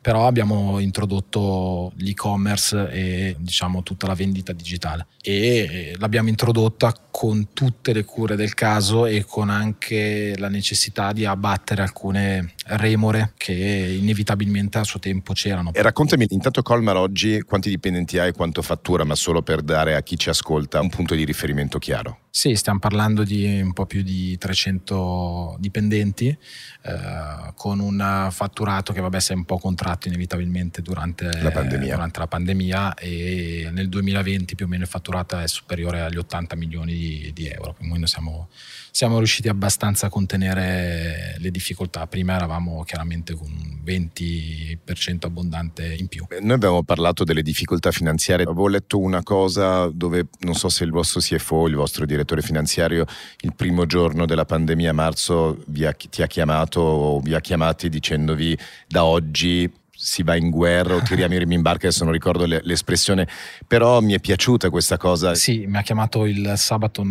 però 0.00 0.26
abbiamo 0.26 0.78
introdotto 0.78 1.92
l'e-commerce 1.96 2.88
e 2.90 3.36
diciamo 3.38 3.82
tutta 3.82 4.06
la 4.06 4.14
vendita 4.14 4.52
digitale 4.52 5.06
e 5.22 5.94
l'abbiamo 5.98 6.28
introdotta 6.28 6.94
con 7.10 7.48
tutte 7.52 7.92
le 7.92 8.04
cure 8.04 8.36
del 8.36 8.54
caso 8.54 9.04
e 9.04 9.24
con 9.26 9.50
anche 9.50 10.34
la 10.38 10.48
necessità 10.48 11.12
di 11.12 11.26
abbattere 11.26 11.82
alcune 11.82 12.54
remore 12.64 13.34
che 13.36 13.52
inevitabilmente 13.52 14.78
a 14.78 14.84
suo 14.84 14.98
tempo 14.98 15.34
c'erano. 15.34 15.72
E 15.74 15.82
raccontami 15.82 16.26
intanto 16.30 16.62
Colmar 16.62 16.96
oggi 16.96 17.42
quanti 17.42 17.68
dipendenti 17.68 18.18
hai 18.18 18.28
e 18.28 18.32
quanto 18.32 18.62
fattura, 18.62 19.04
ma 19.04 19.14
solo 19.14 19.42
per 19.42 19.60
dare 19.60 19.96
a 19.96 20.02
chi 20.02 20.16
ci 20.16 20.30
ascolta 20.30 20.80
un 20.80 20.88
punto 20.88 21.14
di 21.14 21.24
riferimento 21.24 21.78
chiaro. 21.78 22.20
Sì, 22.32 22.54
stiamo 22.54 22.78
parlando 22.78 23.24
di 23.24 23.60
un 23.60 23.72
po' 23.72 23.86
più 23.86 24.02
di 24.02 24.38
300 24.38 25.56
dipendenti 25.58 26.28
eh, 26.28 27.52
con 27.56 27.80
un 27.80 28.28
fatturato 28.30 28.92
che 28.92 29.00
vabbè 29.00 29.18
si 29.18 29.32
è 29.32 29.34
un 29.34 29.44
po' 29.44 29.58
contratto 29.58 30.06
inevitabilmente 30.06 30.80
durante 30.80 31.24
la 31.42 31.50
pandemia, 31.50 31.92
durante 31.92 32.20
la 32.20 32.28
pandemia 32.28 32.94
e 32.94 33.68
nel 33.72 33.88
2020 33.88 34.54
più 34.54 34.66
o 34.66 34.68
meno 34.68 34.84
il 34.84 34.88
fatturato 34.88 35.36
è 35.38 35.48
superiore 35.48 36.02
agli 36.02 36.18
80 36.18 36.54
milioni 36.54 36.92
di, 36.92 37.30
di 37.34 37.48
euro, 37.48 37.74
quindi 37.74 37.98
noi 37.98 38.06
siamo, 38.06 38.48
siamo 38.92 39.18
riusciti 39.18 39.48
abbastanza 39.48 40.06
a 40.06 40.08
contenere 40.08 41.34
le 41.36 41.50
difficoltà. 41.50 42.06
Prima 42.06 42.36
eravamo 42.36 42.84
chiaramente 42.84 43.34
con 43.34 43.50
un 43.50 43.80
20% 43.84 45.24
abbondante 45.26 45.94
in 45.94 46.06
più. 46.06 46.26
Noi 46.40 46.52
abbiamo 46.52 46.84
parlato 46.84 47.24
delle 47.24 47.42
difficoltà 47.42 47.90
finanziarie, 47.90 48.44
avevo 48.44 48.68
letto 48.68 49.00
una 49.00 49.24
cosa 49.24 49.90
dove 49.92 50.28
non 50.40 50.54
so 50.54 50.68
se 50.68 50.84
il 50.84 50.92
vostro 50.92 51.18
CFO, 51.18 51.66
il 51.66 51.74
vostro 51.74 52.06
direttore 52.06 52.18
finanziario, 52.42 53.04
il 53.40 53.54
primo 53.54 53.86
giorno 53.86 54.26
della 54.26 54.44
pandemia 54.44 54.90
a 54.90 54.94
marzo 54.94 55.62
ha, 55.84 55.92
ti 55.92 56.22
ha 56.22 56.26
chiamato 56.26 56.80
o 56.80 57.20
vi 57.20 57.34
ha 57.34 57.40
chiamati 57.40 57.88
dicendovi 57.88 58.56
da 58.86 59.04
oggi 59.04 59.70
si 60.02 60.22
va 60.22 60.34
in 60.34 60.48
guerra 60.48 60.94
o 60.94 61.02
tiriamo 61.02 61.34
i 61.34 61.38
remi 61.38 61.56
in 61.56 61.60
barca, 61.60 61.86
adesso 61.86 62.04
non 62.04 62.14
ricordo 62.14 62.46
le, 62.46 62.60
l'espressione, 62.64 63.28
però 63.66 64.00
mi 64.00 64.14
è 64.14 64.18
piaciuta 64.18 64.70
questa 64.70 64.96
cosa. 64.96 65.34
Sì, 65.34 65.66
mi 65.66 65.76
ha 65.76 65.82
chiamato 65.82 66.24
il 66.24 66.54
sabato 66.56 67.06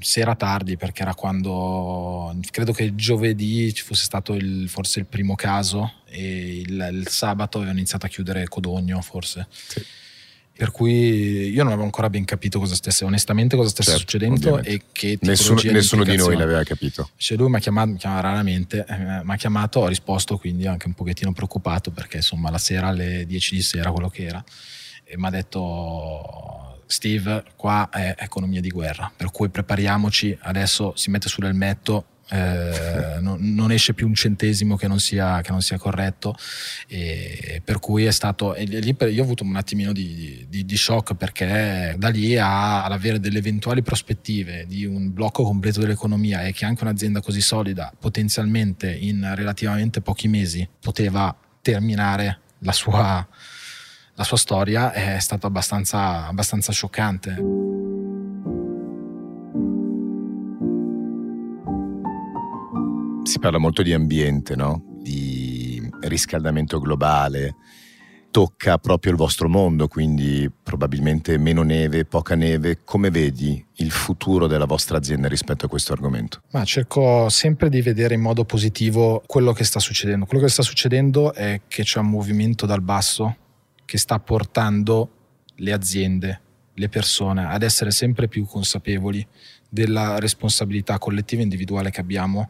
sera 0.00 0.34
tardi 0.34 0.76
perché 0.76 1.00
era 1.00 1.14
quando, 1.14 2.36
credo 2.50 2.72
che 2.72 2.94
giovedì 2.94 3.72
ci 3.72 3.82
fosse 3.82 4.04
stato 4.04 4.34
il, 4.34 4.68
forse 4.68 4.98
il 4.98 5.06
primo 5.06 5.34
caso 5.36 5.94
e 6.04 6.60
il, 6.66 6.88
il 6.92 7.08
sabato 7.08 7.58
aveva 7.58 7.72
iniziato 7.72 8.04
a 8.04 8.10
chiudere 8.10 8.46
Codogno 8.46 9.00
forse. 9.00 9.46
Sì 9.48 10.06
per 10.58 10.72
cui 10.72 11.50
io 11.50 11.62
non 11.62 11.68
avevo 11.68 11.84
ancora 11.84 12.10
ben 12.10 12.24
capito 12.24 12.58
cosa 12.58 12.74
stesse, 12.74 13.04
onestamente 13.04 13.54
cosa 13.54 13.68
stesse 13.68 13.90
certo, 13.90 14.04
succedendo 14.04 14.54
ovviamente. 14.54 14.70
e 14.70 14.82
che 14.90 15.16
nessuno, 15.22 15.60
nessuno 15.62 16.02
di 16.02 16.16
noi 16.16 16.36
l'aveva 16.36 16.64
capito. 16.64 17.10
Cioè 17.14 17.38
lui 17.38 17.48
mi 17.48 17.54
ha 17.54 17.58
chiamato, 17.60 17.90
mi 17.90 17.96
chiama 17.96 18.18
raramente, 18.18 18.84
eh, 18.88 19.22
mi 19.22 19.32
ha 19.32 19.36
chiamato, 19.36 19.78
ho 19.78 19.86
risposto 19.86 20.36
quindi 20.36 20.66
anche 20.66 20.88
un 20.88 20.94
pochettino 20.94 21.32
preoccupato 21.32 21.92
perché 21.92 22.16
insomma 22.16 22.50
la 22.50 22.58
sera 22.58 22.88
alle 22.88 23.24
10 23.24 23.54
di 23.54 23.62
sera 23.62 23.92
quello 23.92 24.08
che 24.08 24.24
era 24.24 24.44
e 25.04 25.16
mi 25.16 25.26
ha 25.26 25.30
detto 25.30 26.82
Steve 26.86 27.44
qua 27.54 27.88
è 27.92 28.16
economia 28.18 28.60
di 28.60 28.70
guerra 28.70 29.12
per 29.14 29.30
cui 29.30 29.50
prepariamoci 29.50 30.36
adesso 30.40 30.92
si 30.96 31.10
mette 31.10 31.28
sull'elmetto 31.28 32.04
eh, 32.30 33.18
non, 33.20 33.38
non, 33.54 33.72
esce 33.72 33.94
più 33.94 34.06
un 34.06 34.14
centesimo 34.14 34.76
che 34.76 34.86
non 34.86 35.00
sia, 35.00 35.40
che 35.40 35.50
non 35.50 35.62
sia 35.62 35.78
corretto 35.78 36.36
e 36.86 37.62
per 37.64 37.78
cui 37.78 38.04
è 38.04 38.10
stato 38.10 38.54
lì 38.58 38.96
io 38.98 39.20
ho 39.20 39.24
avuto 39.24 39.44
un 39.44 39.56
attimino 39.56 39.92
di, 39.92 40.44
di, 40.48 40.64
di 40.64 40.76
shock 40.76 41.14
perché 41.14 41.94
da 41.96 42.08
lì 42.08 42.36
a, 42.36 42.84
ad 42.84 42.92
avere 42.92 43.18
delle 43.20 43.38
eventuali 43.38 43.82
prospettive 43.82 44.66
di 44.66 44.84
un 44.84 45.12
blocco 45.12 45.42
completo 45.42 45.80
dell'economia 45.80 46.42
e 46.42 46.52
che 46.52 46.64
anche 46.64 46.84
un'azienda 46.84 47.20
così 47.20 47.40
solida 47.40 47.92
potenzialmente 47.98 48.90
in 48.92 49.32
relativamente 49.34 50.00
pochi 50.00 50.28
mesi 50.28 50.68
poteva 50.80 51.34
terminare 51.62 52.40
la 52.60 52.72
sua, 52.72 53.26
la 54.14 54.24
sua 54.24 54.36
storia 54.36 54.92
è 54.92 55.18
stato 55.20 55.46
abbastanza, 55.46 56.26
abbastanza 56.26 56.72
scioccante. 56.72 57.77
Si 63.28 63.40
parla 63.40 63.58
molto 63.58 63.82
di 63.82 63.92
ambiente, 63.92 64.56
no? 64.56 64.82
di 65.02 65.86
riscaldamento 66.00 66.80
globale. 66.80 67.56
tocca 68.30 68.78
proprio 68.78 69.12
il 69.12 69.18
vostro 69.18 69.50
mondo, 69.50 69.86
quindi 69.86 70.50
probabilmente 70.62 71.36
meno 71.36 71.62
neve, 71.62 72.06
poca 72.06 72.34
neve. 72.34 72.78
Come 72.84 73.10
vedi 73.10 73.62
il 73.74 73.90
futuro 73.90 74.46
della 74.46 74.64
vostra 74.64 74.96
azienda 74.96 75.28
rispetto 75.28 75.66
a 75.66 75.68
questo 75.68 75.92
argomento? 75.92 76.40
Ma 76.52 76.64
cerco 76.64 77.28
sempre 77.28 77.68
di 77.68 77.82
vedere 77.82 78.14
in 78.14 78.22
modo 78.22 78.46
positivo 78.46 79.22
quello 79.26 79.52
che 79.52 79.64
sta 79.64 79.78
succedendo. 79.78 80.24
Quello 80.24 80.44
che 80.44 80.50
sta 80.50 80.62
succedendo 80.62 81.34
è 81.34 81.60
che 81.68 81.82
c'è 81.82 81.98
un 81.98 82.08
movimento 82.08 82.64
dal 82.64 82.80
basso 82.80 83.36
che 83.84 83.98
sta 83.98 84.18
portando 84.20 85.10
le 85.56 85.72
aziende, 85.72 86.40
le 86.72 86.88
persone 86.88 87.44
ad 87.44 87.62
essere 87.62 87.90
sempre 87.90 88.26
più 88.26 88.46
consapevoli 88.46 89.26
della 89.68 90.18
responsabilità 90.18 90.96
collettiva 90.96 91.42
e 91.42 91.44
individuale 91.44 91.90
che 91.90 92.00
abbiamo 92.00 92.48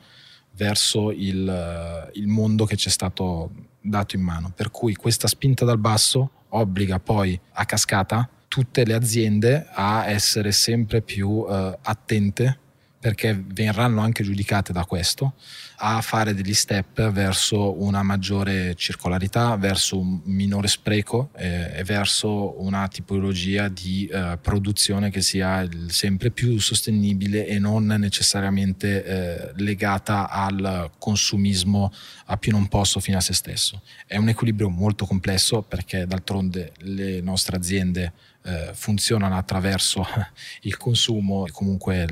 verso 0.58 1.12
il, 1.12 2.10
il 2.14 2.26
mondo 2.26 2.66
che 2.66 2.76
ci 2.76 2.88
è 2.88 2.90
stato 2.90 3.52
dato 3.80 4.16
in 4.16 4.22
mano. 4.22 4.52
Per 4.54 4.70
cui 4.70 4.94
questa 4.94 5.28
spinta 5.28 5.64
dal 5.64 5.78
basso 5.78 6.32
obbliga 6.50 6.98
poi 6.98 7.40
a 7.52 7.64
cascata 7.64 8.28
tutte 8.48 8.84
le 8.84 8.94
aziende 8.94 9.68
a 9.72 10.06
essere 10.06 10.52
sempre 10.52 11.00
più 11.00 11.46
eh, 11.48 11.78
attente 11.80 12.58
perché 12.98 13.40
verranno 13.46 14.00
anche 14.00 14.24
giudicate 14.24 14.72
da 14.72 14.84
questo, 14.84 15.34
a 15.80 16.00
fare 16.00 16.34
degli 16.34 16.54
step 16.54 17.10
verso 17.10 17.80
una 17.80 18.02
maggiore 18.02 18.74
circolarità, 18.74 19.56
verso 19.56 19.98
un 19.98 20.20
minore 20.24 20.66
spreco 20.66 21.30
eh, 21.36 21.78
e 21.78 21.84
verso 21.84 22.60
una 22.60 22.88
tipologia 22.88 23.68
di 23.68 24.06
eh, 24.06 24.38
produzione 24.42 25.10
che 25.10 25.20
sia 25.20 25.68
sempre 25.86 26.30
più 26.30 26.58
sostenibile 26.58 27.46
e 27.46 27.60
non 27.60 27.86
necessariamente 27.86 29.04
eh, 29.04 29.52
legata 29.56 30.28
al 30.28 30.90
consumismo 30.98 31.92
a 32.26 32.36
più 32.36 32.50
non 32.50 32.66
posso 32.66 32.98
fino 32.98 33.18
a 33.18 33.20
se 33.20 33.32
stesso. 33.32 33.82
È 34.06 34.16
un 34.16 34.28
equilibrio 34.28 34.68
molto 34.68 35.06
complesso 35.06 35.62
perché 35.62 36.06
d'altronde 36.06 36.72
le 36.78 37.20
nostre 37.20 37.56
aziende 37.56 38.12
eh, 38.42 38.70
funzionano 38.72 39.36
attraverso 39.36 40.04
il 40.62 40.76
consumo 40.76 41.46
e 41.46 41.52
comunque 41.52 42.04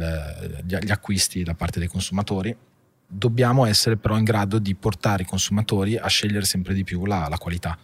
gli 0.65 0.91
acquisti 0.91 1.43
da 1.43 1.55
parte 1.55 1.81
dei 1.81 1.89
consumatori. 1.89 2.57
Dobbiamo 3.07 3.67
essere 3.67 3.97
però 3.97 4.17
in 4.17 4.25
grado 4.25 4.59
di 4.59 4.75
portare 4.75 5.23
i 5.23 5.27
consumatori 5.27 5.97
a 5.97 6.09
scegliere 6.09 6.45
sempre 6.45 6.75
di 6.75 6.85
più 6.85 7.05
la, 7.05 7.29
la 7.29 7.39
qualità. 7.39 7.79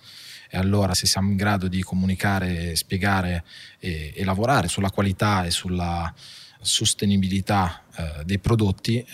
E 0.51 0.59
allora 0.59 0.95
se 0.95 1.07
siamo 1.07 1.31
in 1.31 1.37
grado 1.37 1.69
di 1.69 1.83
comunicare, 1.83 2.77
spiegare 2.77 3.45
e, 3.79 4.13
e 4.15 4.25
lavorare 4.25 4.69
sulla 4.69 4.91
qualità 4.91 5.45
e 5.45 5.51
sulla 5.51 6.13
sostenibilità 6.61 7.83
eh, 7.97 8.25
dei 8.25 8.39
prodotti, 8.39 8.99
eh, 8.99 9.07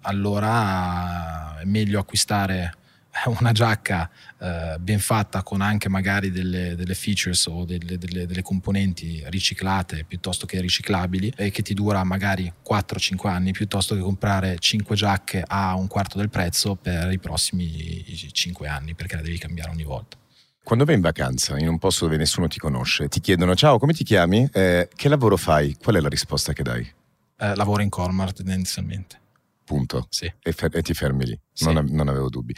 allora 0.00 1.58
è 1.60 1.64
meglio 1.64 2.00
acquistare 2.00 2.76
una 3.38 3.52
giacca 3.52 4.10
eh, 4.38 4.76
ben 4.78 4.98
fatta 4.98 5.42
con 5.42 5.60
anche 5.60 5.88
magari 5.88 6.30
delle, 6.30 6.74
delle 6.74 6.94
features 6.94 7.46
o 7.46 7.64
delle, 7.64 7.98
delle, 7.98 8.26
delle, 8.26 8.42
componenti 8.42 9.22
riciclate 9.26 10.04
piuttosto 10.04 10.46
che 10.46 10.60
riciclabili 10.60 11.32
e 11.36 11.50
che 11.50 11.62
ti 11.62 11.74
dura 11.74 12.02
magari 12.04 12.52
4-5 12.66 13.28
anni 13.28 13.52
piuttosto 13.52 13.94
che 13.94 14.00
comprare 14.00 14.58
5 14.58 14.96
giacche 14.96 15.44
a 15.46 15.74
un 15.74 15.86
quarto 15.86 16.18
del 16.18 16.30
prezzo 16.30 16.74
per 16.74 17.12
i 17.12 17.18
prossimi 17.18 18.04
5 18.32 18.68
anni 18.68 18.94
perché 18.94 19.16
la 19.16 19.22
devi 19.22 19.38
cambiare 19.38 19.70
ogni 19.70 19.84
volta. 19.84 20.16
Quando 20.64 20.84
vai 20.84 20.94
in 20.94 21.00
vacanza 21.00 21.58
in 21.58 21.68
un 21.68 21.78
posto 21.78 22.04
dove 22.04 22.16
nessuno 22.16 22.46
ti 22.46 22.58
conosce, 22.58 23.08
ti 23.08 23.20
chiedono 23.20 23.56
ciao, 23.56 23.78
come 23.78 23.92
ti 23.92 24.04
chiami? 24.04 24.48
Eh, 24.52 24.88
che 24.94 25.08
lavoro 25.08 25.36
fai? 25.36 25.76
Qual 25.76 25.96
è 25.96 26.00
la 26.00 26.08
risposta 26.08 26.52
che 26.52 26.62
dai? 26.62 26.88
Eh, 27.36 27.54
lavoro 27.56 27.82
in 27.82 27.88
Colmar 27.88 28.32
tendenzialmente 28.32 29.21
punto. 29.64 30.06
Sì. 30.10 30.32
E, 30.42 30.52
fer- 30.52 30.74
e, 30.74 30.82
ti 30.82 30.94
fermi 30.94 31.26
lì, 31.26 31.40
sì. 31.52 31.64
non, 31.72 31.86
non, 31.90 32.08
avevo 32.08 32.28
dubbi. 32.28 32.54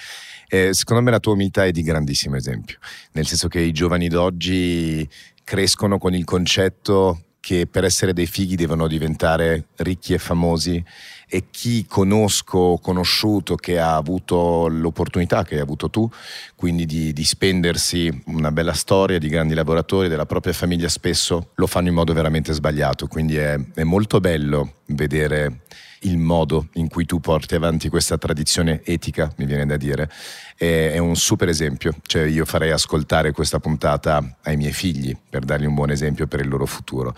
Eh, 0.48 0.72
secondo 0.72 1.02
me 1.02 1.10
la 1.10 1.20
tua 1.20 1.32
umiltà 1.32 1.64
è 1.64 1.70
di 1.70 1.82
grandissimo 1.82 2.36
esempio, 2.36 2.78
nel 3.12 3.26
senso 3.26 3.48
che 3.48 3.60
i 3.60 3.72
giovani 3.72 4.08
d'oggi 4.08 5.08
crescono 5.42 5.98
con 5.98 6.14
il 6.14 6.24
concetto 6.24 7.24
che 7.44 7.66
per 7.66 7.84
essere 7.84 8.14
dei 8.14 8.26
fighi 8.26 8.56
devono 8.56 8.88
diventare 8.88 9.66
ricchi 9.76 10.14
e 10.14 10.18
famosi 10.18 10.82
e 11.28 11.44
chi 11.50 11.84
conosco 11.86 12.56
o 12.56 12.78
conosciuto 12.78 13.54
che 13.54 13.78
ha 13.78 13.96
avuto 13.96 14.66
l'opportunità 14.66 15.44
che 15.44 15.56
hai 15.56 15.60
avuto 15.60 15.90
tu, 15.90 16.08
quindi 16.54 16.86
di, 16.86 17.12
di, 17.12 17.24
spendersi 17.24 18.22
una 18.26 18.50
bella 18.50 18.72
storia 18.72 19.18
di 19.18 19.28
grandi 19.28 19.52
lavoratori 19.52 20.08
della 20.08 20.24
propria 20.24 20.54
famiglia 20.54 20.88
spesso 20.88 21.50
lo 21.56 21.66
fanno 21.66 21.88
in 21.88 21.94
modo 21.94 22.14
veramente 22.14 22.54
sbagliato, 22.54 23.08
quindi 23.08 23.36
è, 23.36 23.58
è 23.74 23.82
molto 23.82 24.20
bello 24.20 24.76
vedere 24.86 25.64
il 26.04 26.18
modo 26.18 26.68
in 26.74 26.88
cui 26.88 27.04
tu 27.04 27.20
porti 27.20 27.54
avanti 27.54 27.88
questa 27.88 28.18
tradizione 28.18 28.80
etica, 28.84 29.32
mi 29.36 29.44
viene 29.44 29.66
da 29.66 29.76
dire, 29.76 30.10
è, 30.56 30.92
è, 30.92 30.98
un 30.98 31.16
super 31.16 31.48
esempio. 31.48 31.94
Cioè 32.06 32.22
io 32.22 32.44
farei 32.44 32.70
ascoltare 32.70 33.32
questa 33.32 33.58
puntata 33.58 34.36
ai 34.42 34.56
miei 34.56 34.72
figli 34.72 35.16
per 35.28 35.44
dargli 35.44 35.66
un 35.66 35.74
buon 35.74 35.90
esempio 35.90 36.26
per 36.26 36.40
il 36.40 36.48
loro 36.48 36.66
futuro. 36.66 37.14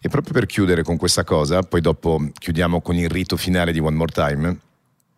E 0.00 0.08
proprio 0.08 0.32
per 0.32 0.46
chiudere 0.46 0.82
con 0.82 0.96
questa 0.96 1.24
cosa, 1.24 1.62
poi 1.62 1.80
dopo 1.80 2.30
chiudiamo 2.38 2.80
con 2.80 2.96
il 2.96 3.08
rito 3.08 3.36
finale 3.36 3.72
di 3.72 3.78
One 3.78 3.96
More 3.96 4.12
Time. 4.12 4.58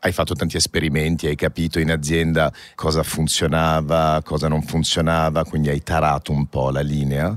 Hai 0.00 0.12
fatto 0.12 0.34
tanti 0.34 0.56
esperimenti, 0.56 1.26
hai 1.26 1.34
capito 1.34 1.80
in 1.80 1.90
azienda 1.90 2.52
cosa 2.76 3.02
funzionava, 3.02 4.20
cosa 4.24 4.46
non 4.46 4.62
funzionava, 4.62 5.44
quindi 5.44 5.70
hai 5.70 5.82
tarato 5.82 6.30
un 6.30 6.46
po' 6.46 6.70
la 6.70 6.82
linea. 6.82 7.36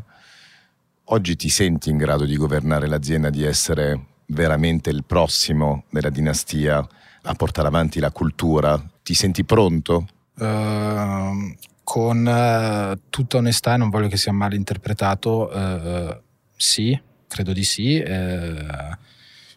Oggi 1.05 1.35
ti 1.35 1.49
senti 1.49 1.89
in 1.89 1.97
grado 1.97 2.25
di 2.25 2.37
governare 2.37 2.87
l'azienda, 2.87 3.31
di 3.31 3.43
essere 3.43 4.10
veramente 4.31 4.89
il 4.89 5.03
prossimo 5.05 5.85
della 5.89 6.09
dinastia 6.09 6.85
a 7.23 7.33
portare 7.33 7.67
avanti 7.67 7.99
la 7.99 8.11
cultura? 8.11 8.81
Ti 9.03 9.13
senti 9.13 9.43
pronto? 9.43 10.07
Uh, 10.37 11.55
con 11.83 12.25
uh, 12.25 12.99
tutta 13.09 13.37
onestà, 13.37 13.77
non 13.77 13.89
voglio 13.89 14.07
che 14.07 14.17
sia 14.17 14.31
mal 14.31 14.53
interpretato, 14.53 15.49
uh, 15.49 16.21
sì, 16.55 16.99
credo 17.27 17.53
di 17.53 17.63
sì. 17.63 18.03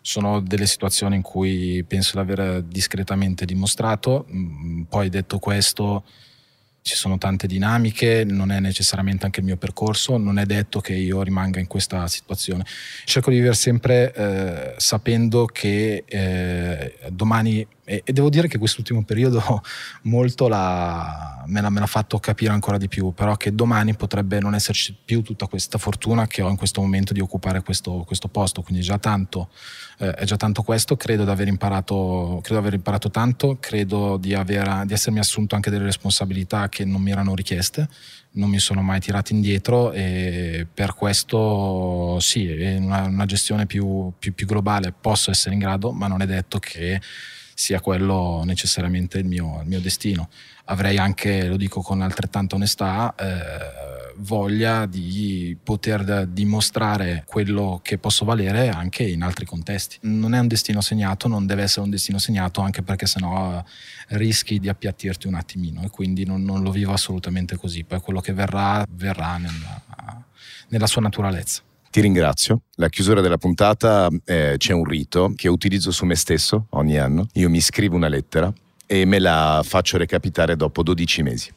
sono 0.01 0.41
delle 0.41 0.67
situazioni 0.67 1.17
in 1.17 1.23
cui 1.23 1.85
penso 1.87 2.13
di 2.13 2.31
aver 2.31 2.63
discretamente 2.63 3.45
dimostrato. 3.45 4.27
Mm, 4.31 4.83
poi 4.83 5.09
detto 5.09 5.39
questo, 5.39 6.05
ci 6.85 6.97
sono 6.97 7.17
tante 7.17 7.47
dinamiche, 7.47 8.25
non 8.27 8.53
è 8.53 8.61
necessariamente 8.61 9.25
anche 9.25 9.41
il 9.41 9.47
mio 9.47 9.57
percorso, 9.57 10.19
non 10.19 10.39
è 10.39 10.45
detto 10.45 10.81
che 10.81 10.93
io 10.93 11.23
rimanga 11.23 11.59
in 11.59 11.67
questa 11.67 12.07
situazione. 12.09 12.67
Cerco 13.05 13.31
di 13.31 13.37
vivere 13.37 13.55
sempre 13.55 14.13
eh, 14.13 14.75
sapendo 14.77 15.47
che 15.47 16.05
eh, 16.07 16.95
domani, 17.09 17.67
e, 17.85 18.03
e, 18.05 18.13
devo 18.13 18.31
dire 18.31 18.49
che 18.49 18.57
quest'ultimo 18.57 19.05
periodo 19.05 19.63
molto 20.03 20.49
la, 20.49 21.45
me, 21.47 21.61
l'ha, 21.61 21.71
me, 21.71 21.81
l'ha, 21.81 21.87
fatto 21.87 22.19
capire 22.19 22.53
ancora 22.53 22.79
di 22.79 22.89
più, 22.89 23.13
però 23.13 23.37
che 23.37 23.55
domani 23.55 23.95
potrebbe 23.95 24.41
non 24.41 24.55
esserci 24.55 24.97
più 25.05 25.23
tutta 25.23 25.47
questa 25.47 25.77
fortuna 25.77 26.27
che 26.27 26.41
ho 26.41 26.49
in 26.49 26.57
questo 26.57 26.81
momento 26.81 27.13
di 27.13 27.21
occupare 27.21 27.63
questo, 27.63 28.05
questo 28.07 28.29
posto, 28.29 28.63
quindi 28.63 28.83
già 28.83 28.99
tanto, 28.99 29.51
eh, 29.99 30.13
è 30.13 30.25
già 30.25 30.37
tanto 30.37 30.63
questo, 30.63 30.97
credo 30.97 31.25
di 31.25 31.31
aver 31.31 31.49
imparato, 31.49 32.41
credo 32.43 32.61
di 32.61 32.67
aver 32.67 32.75
imparato 32.75 33.11
tanto, 33.11 33.59
credo 33.61 34.17
di, 34.17 34.33
aver, 34.35 34.85
di 34.87 34.95
essermi 34.95 35.19
assunto 35.19 35.55
anche 35.55 35.71
delle 35.71 35.85
responsabilità 35.85 36.69
che 36.71 36.85
non 36.85 37.03
mi 37.03 37.11
erano 37.11 37.35
richieste, 37.35 37.89
non 38.35 38.49
mi 38.49 38.59
sono 38.59 38.83
mai 38.83 39.01
tirato 39.01 39.33
indietro 39.33 39.93
e 39.93 40.67
per 40.73 40.95
questo 40.95 42.19
sì, 42.21 42.47
una, 42.47 43.03
una 43.03 43.27
gestione 43.27 43.67
più, 43.67 44.13
più, 44.19 44.35
più, 44.35 44.47
globale. 44.47 44.93
Posso 44.99 45.31
essere 45.31 45.55
in 45.55 45.61
grado, 45.61 45.93
ma 45.93 46.09
non 46.09 46.23
è 46.23 46.27
detto 46.27 46.59
che 46.59 47.01
sia 47.55 47.81
quello 47.81 48.43
necessariamente 48.45 49.19
il 49.19 49.27
mio, 49.27 49.61
il 49.63 49.69
mio 49.69 49.81
destino. 49.81 50.29
Avrei 50.67 50.99
anche, 50.99 51.47
lo 51.47 51.57
dico 51.57 51.81
con 51.81 52.01
altrettanta 52.01 52.57
onestà, 52.57 53.15
eh, 53.15 53.93
voglia 54.17 54.87
di 54.87 55.57
poter 55.63 56.27
dimostrare 56.27 57.25
quello 57.27 57.81
che 57.83 57.99
posso 57.99 58.25
valere 58.25 58.69
anche 58.69 59.03
in 59.05 59.23
altri 59.23 59.45
contesti. 59.45 59.99
Non 60.03 60.35
è 60.35 60.39
un 60.39 60.47
destino 60.47 60.81
segnato, 60.81 61.29
non 61.29 61.47
deve 61.47 61.63
essere 61.63 61.83
un 61.83 61.91
destino 61.91 62.19
segnato 62.19 62.61
anche 62.61 62.83
perché 62.83 63.07
sennò 63.07 63.59
eh, 63.59 63.65
rischi 64.17 64.59
di 64.59 64.69
appiattirti 64.69 65.27
un 65.27 65.35
attimino 65.35 65.83
e 65.83 65.91
quindi 65.91 66.25
non, 66.25 66.43
non 66.43 66.63
lo 66.63 66.71
vivo 66.71 66.93
assolutamente 66.93 67.57
così. 67.57 67.85
Poi 67.85 68.01
quello 68.01 68.21
che 68.21 68.33
verrà, 68.33 68.85
verrà 68.89 69.37
nella, 69.37 70.25
nella 70.69 70.87
sua 70.87 71.03
naturalezza. 71.03 71.63
Ti 71.95 72.01
ringrazio. 72.01 72.63
La 72.75 72.89
chiusura 72.89 73.21
della 73.21 73.39
puntata 73.39 74.09
eh, 74.25 74.57
c'è 74.57 74.73
un 74.73 74.83
rito 74.83 75.33
che 75.37 75.47
utilizzo 75.47 75.93
su 75.93 76.05
me 76.05 76.17
stesso 76.17 76.67
ogni 76.71 76.99
anno. 76.99 77.29
Io 77.35 77.49
mi 77.49 77.61
scrivo 77.61 77.95
una 77.95 78.09
lettera 78.09 78.53
e 78.85 79.05
me 79.05 79.21
la 79.21 79.63
faccio 79.65 79.97
recapitare 79.97 80.57
dopo 80.57 80.83
12 80.83 81.23
mesi. 81.23 81.55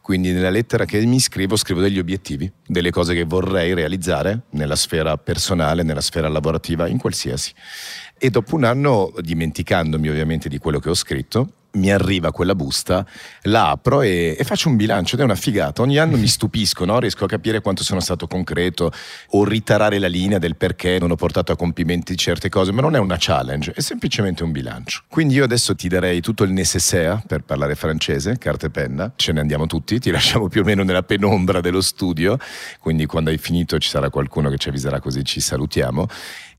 Quindi 0.00 0.30
nella 0.30 0.50
lettera 0.50 0.84
che 0.84 1.04
mi 1.04 1.18
scrivo 1.18 1.56
scrivo 1.56 1.80
degli 1.80 1.98
obiettivi, 1.98 2.48
delle 2.64 2.92
cose 2.92 3.14
che 3.14 3.24
vorrei 3.24 3.74
realizzare 3.74 4.42
nella 4.50 4.76
sfera 4.76 5.16
personale, 5.16 5.82
nella 5.82 6.00
sfera 6.00 6.28
lavorativa, 6.28 6.86
in 6.86 6.98
qualsiasi. 6.98 7.52
E 8.16 8.30
dopo 8.30 8.54
un 8.54 8.62
anno, 8.62 9.12
dimenticandomi 9.18 10.08
ovviamente 10.08 10.48
di 10.48 10.58
quello 10.58 10.78
che 10.78 10.90
ho 10.90 10.94
scritto, 10.94 11.54
mi 11.72 11.90
arriva 11.92 12.32
quella 12.32 12.54
busta, 12.54 13.06
la 13.42 13.70
apro 13.70 14.02
e, 14.02 14.36
e, 14.38 14.44
faccio 14.44 14.68
un 14.68 14.76
bilancio 14.76 15.14
ed 15.14 15.20
è 15.20 15.24
una 15.24 15.34
figata. 15.34 15.82
Ogni 15.82 15.98
anno 15.98 16.16
mi 16.16 16.26
stupisco, 16.28 16.84
no? 16.84 16.98
riesco 16.98 17.24
a 17.24 17.28
capire 17.28 17.60
quanto 17.60 17.84
sono 17.84 18.00
stato 18.00 18.26
concreto 18.26 18.92
o 19.30 19.44
ritarare 19.44 19.98
la 19.98 20.08
linea 20.08 20.38
del 20.38 20.56
perché 20.56 20.98
non 20.98 21.10
ho 21.10 21.16
portato 21.16 21.52
a 21.52 21.56
compimenti 21.56 22.16
certe 22.16 22.48
cose, 22.48 22.72
ma 22.72 22.80
non 22.80 22.94
è 22.94 22.98
una 22.98 23.16
challenge, 23.18 23.72
è 23.72 23.80
semplicemente 23.80 24.42
un 24.42 24.52
bilancio. 24.52 25.02
Quindi 25.08 25.34
io 25.34 25.44
adesso 25.44 25.74
ti 25.74 25.88
darei 25.88 26.20
tutto 26.20 26.44
il 26.44 26.50
nécessaire 26.50 27.22
per 27.26 27.42
parlare 27.42 27.74
francese, 27.74 28.38
carta 28.38 28.66
e 28.66 28.70
penna, 28.70 29.12
ce 29.16 29.32
ne 29.32 29.40
andiamo 29.40 29.66
tutti, 29.66 29.98
ti 29.98 30.10
lasciamo 30.12 30.48
più 30.48 30.62
o 30.62 30.64
meno 30.64 30.82
nella 30.82 31.02
penombra 31.02 31.60
dello 31.60 31.80
studio, 31.80 32.38
quindi 32.80 33.06
quando 33.06 33.30
hai 33.30 33.38
finito 33.38 33.78
ci 33.78 33.88
sarà 33.88 34.10
qualcuno 34.10 34.50
che 34.50 34.56
ci 34.56 34.68
avviserà 34.68 35.00
così 35.00 35.24
ci 35.24 35.40
salutiamo. 35.40 36.06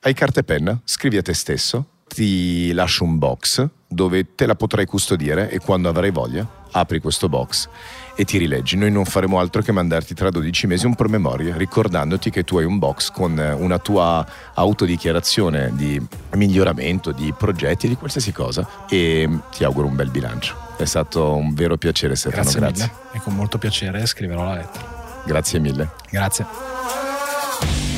Hai 0.01 0.13
carta 0.13 0.39
e 0.39 0.43
penna? 0.43 0.79
Scrivi 0.83 1.17
a 1.17 1.21
te 1.21 1.33
stesso 1.33 1.87
ti 2.13 2.73
lascio 2.73 3.05
un 3.05 3.17
box 3.17 3.69
dove 3.91 4.35
te 4.35 4.45
la 4.45 4.55
potrai 4.55 4.85
custodire 4.85 5.49
e 5.49 5.59
quando 5.59 5.89
avrai 5.89 6.11
voglia 6.11 6.47
apri 6.71 7.01
questo 7.01 7.27
box 7.27 7.67
e 8.15 8.23
ti 8.23 8.37
rileggi. 8.37 8.77
Noi 8.77 8.89
non 8.89 9.03
faremo 9.03 9.39
altro 9.39 9.61
che 9.61 9.73
mandarti 9.73 10.13
tra 10.13 10.29
12 10.29 10.67
mesi 10.67 10.85
un 10.85 10.95
promemoria 10.95 11.57
ricordandoti 11.57 12.29
che 12.29 12.43
tu 12.45 12.57
hai 12.57 12.63
un 12.63 12.79
box 12.79 13.11
con 13.11 13.37
una 13.37 13.79
tua 13.79 14.25
autodichiarazione 14.53 15.71
di 15.73 16.01
miglioramento, 16.35 17.11
di 17.11 17.33
progetti, 17.37 17.89
di 17.89 17.95
qualsiasi 17.95 18.31
cosa 18.31 18.85
e 18.89 19.29
ti 19.51 19.65
auguro 19.65 19.87
un 19.87 19.95
bel 19.95 20.09
bilancio. 20.09 20.55
È 20.77 20.85
stato 20.85 21.35
un 21.35 21.53
vero 21.53 21.75
piacere 21.75 22.15
Stefano, 22.15 22.43
grazie. 22.43 22.59
grazie. 22.59 22.85
Mille. 22.85 23.17
E 23.17 23.19
con 23.19 23.35
molto 23.35 23.57
piacere 23.57 24.05
scriverò 24.05 24.45
la 24.45 24.55
lettera. 24.55 25.23
Grazie 25.25 25.59
mille. 25.59 25.91
Grazie. 26.09 27.90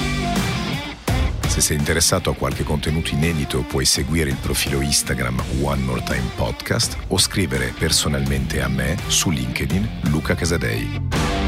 Se 1.63 1.69
sei 1.69 1.77
interessato 1.77 2.29
a 2.29 2.35
qualche 2.35 2.65
contenuto 2.65 3.13
inedito 3.13 3.61
puoi 3.61 3.85
seguire 3.85 4.29
il 4.29 4.35
profilo 4.35 4.81
Instagram 4.81 5.41
One 5.61 5.81
More 5.83 6.03
Time 6.03 6.29
Podcast 6.35 6.97
o 7.07 7.17
scrivere 7.17 7.73
personalmente 7.79 8.61
a 8.61 8.67
me 8.67 8.97
su 9.07 9.29
LinkedIn 9.29 10.01
Luca 10.09 10.35
Casadei. 10.35 11.42